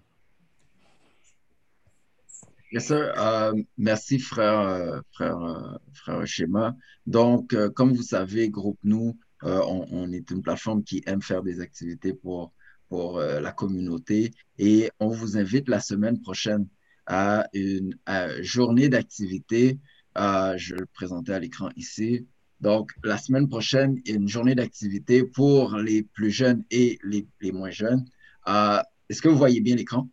[2.71, 3.13] Yes, sir.
[3.17, 6.77] Uh, merci, frère, euh, frère, euh, frère Schéma.
[7.07, 11.43] Donc, euh, comme vous savez, Groupe Nous, euh, on, est une plateforme qui aime faire
[11.43, 12.51] des activités pour,
[12.91, 16.67] euh, la communauté et on vous invite la semaine prochaine
[17.05, 17.95] à une
[18.39, 19.79] journée d'activité.
[20.15, 22.25] je vais le présenter à l'écran ici.
[22.61, 28.05] Donc, la semaine prochaine, une journée d'activité pour les plus jeunes et les, moins jeunes.
[28.47, 28.79] Euh,
[29.09, 30.09] est-ce que vous voyez bien l'écran?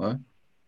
[0.00, 0.10] Oui?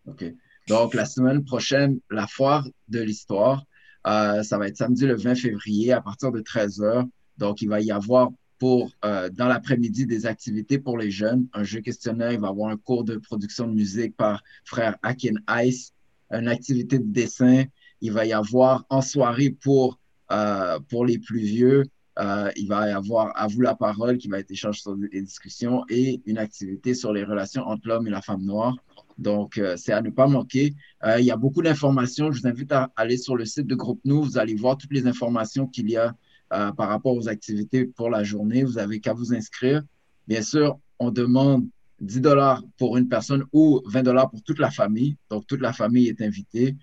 [0.06, 0.24] OK.
[0.68, 3.64] Donc, la semaine prochaine, la foire de l'histoire,
[4.04, 7.08] ça va être samedi le 20 février à partir de 13 h
[7.39, 11.64] donc, il va y avoir pour, euh, dans l'après-midi, des activités pour les jeunes, un
[11.64, 15.34] jeu questionnaire, il va y avoir un cours de production de musique par frère Akin
[15.62, 15.93] Ice,
[16.30, 17.64] une activité de dessin,
[18.01, 19.99] il va y avoir en soirée pour,
[20.32, 21.84] euh, pour les plus vieux,
[22.18, 25.20] euh, il va y avoir À vous la parole qui va être échangé sur des
[25.20, 28.74] discussions et une activité sur les relations entre l'homme et la femme noire.
[29.18, 30.74] Donc, c'est à ne pas manquer.
[31.18, 32.32] il y a beaucoup d'informations.
[32.32, 34.22] Je vous invite à aller sur le site de Groupe Nous.
[34.22, 36.14] Vous allez voir toutes les informations qu'il y a
[36.53, 38.62] euh, par rapport aux activités pour la journée.
[38.62, 39.82] Vous avez qu'à vous inscrire.
[40.28, 41.66] Bien sûr, on demande
[42.01, 45.16] 10 dollars pour une personne ou 20 dollars pour toute la famille.
[45.28, 46.76] Donc, toute la famille est invitée.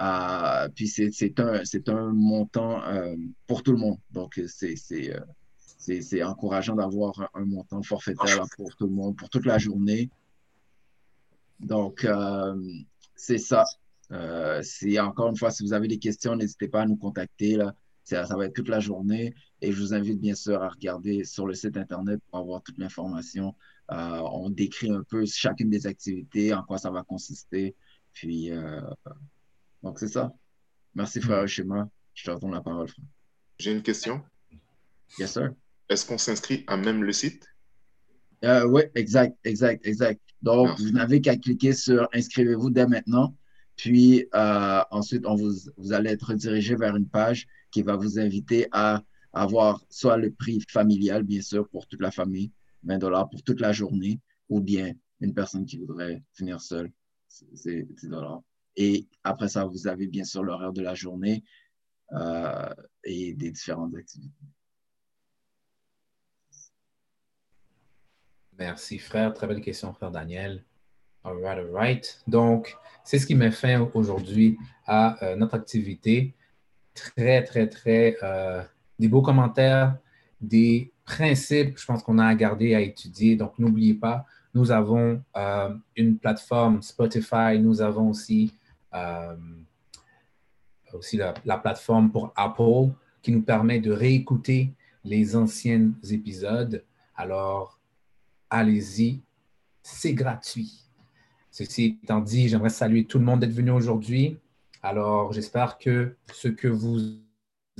[0.00, 1.38] Euh, puis, c'est
[1.90, 3.14] un, montant euh,
[3.46, 3.98] pour tout le monde.
[4.10, 10.08] Donc, c'est encourageant d'avoir un montant forfaitaire pour tout le monde, pour toute la journée.
[11.58, 12.06] Donc,
[13.16, 13.66] c'est ça.
[14.62, 17.56] si, encore une fois, si vous avez des questions, n'hésitez pas à nous contacter.
[17.56, 17.74] Là.
[18.04, 21.46] Ça, va être toute la journée et je vous invite bien sûr à regarder sur
[21.46, 23.54] le site Internet pour avoir toute l'information.
[23.92, 27.74] Euh, on décrit un peu chacune des activités, en quoi ça va consister.
[28.12, 28.80] Puis, euh,
[29.82, 30.32] donc c'est ça.
[30.94, 31.88] Merci, frère Schéma.
[32.14, 33.04] Je te retourne la parole, frère.
[33.58, 34.22] J'ai une question.
[35.18, 35.52] Yes, sir.
[35.88, 37.46] Est-ce qu'on s'inscrit à même le site?
[38.44, 40.20] Euh, oui, exact, exact, exact.
[40.40, 43.36] Donc, vous n'avez qu'à cliquer sur Inscrivez-vous dès maintenant.
[43.76, 48.68] Puis ensuite, on vous, vous allez être redirigé vers une page qui va vous inviter
[48.72, 49.02] à
[49.32, 52.52] avoir soit le prix familial, bien sûr, pour toute la famille,
[52.84, 56.90] 20 dollars pour toute la journée, ou bien une personne qui voudrait venir seule,
[57.28, 58.42] c'est 10 dollars.
[58.76, 61.44] Et après ça, vous avez bien sûr l'horaire de la journée
[62.12, 64.44] euh, et des différentes activités.
[68.58, 69.32] Merci, frère.
[69.32, 70.64] Très belle question, frère Daniel.
[71.24, 72.22] All right, all right.
[72.26, 76.34] Donc, c'est ce qui met fin aujourd'hui à euh, notre activité
[77.00, 78.62] très, très, très euh,
[78.98, 79.96] des beaux commentaires,
[80.40, 83.36] des principes, je pense qu'on a à garder, à étudier.
[83.36, 88.52] Donc, n'oubliez pas, nous avons euh, une plateforme Spotify, nous avons aussi,
[88.94, 89.36] euh,
[90.92, 92.92] aussi la, plateforme pour Apple
[93.22, 94.72] qui nous permet de réécouter
[95.04, 96.84] les anciens épisodes.
[97.16, 97.78] Alors,
[98.48, 99.20] allez-y,
[99.82, 100.84] c'est gratuit.
[101.50, 104.38] Ceci étant dit, j'aimerais saluer tout le monde d'être venu aujourd'hui.
[104.82, 106.98] Alors, j'espère que ce que vous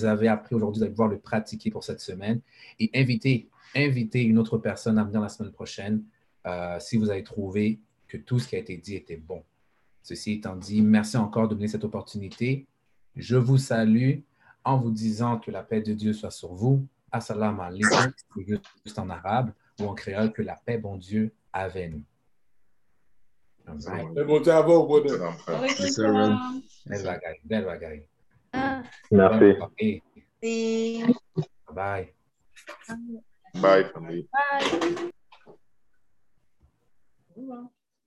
[0.02, 2.40] avez appris aujourd'hui, vous allez pouvoir le pratiquer pour cette semaine
[2.78, 6.04] et inviter, inviter une autre personne à venir la semaine prochaine
[6.46, 9.42] euh, si vous avez trouvé que tout ce qui a été dit était bon.
[10.02, 12.66] Ceci étant dit, merci encore de donner cette opportunité.
[13.16, 14.20] Je vous salue
[14.64, 16.86] en vous disant que la paix de Dieu soit sur vous.
[17.12, 18.12] Assalamu alaikum,
[18.84, 21.94] juste en arabe ou en créole, que la paix, bon Dieu, avec.
[24.16, 25.12] E bote avon kote.
[26.86, 27.98] Nel bagay, nel bagay.
[28.52, 28.82] Ah.
[29.10, 29.48] Nafi.
[31.74, 32.12] Bye.
[33.62, 33.84] Bye.
[33.92, 34.24] Bye.
[37.36, 37.70] Bye.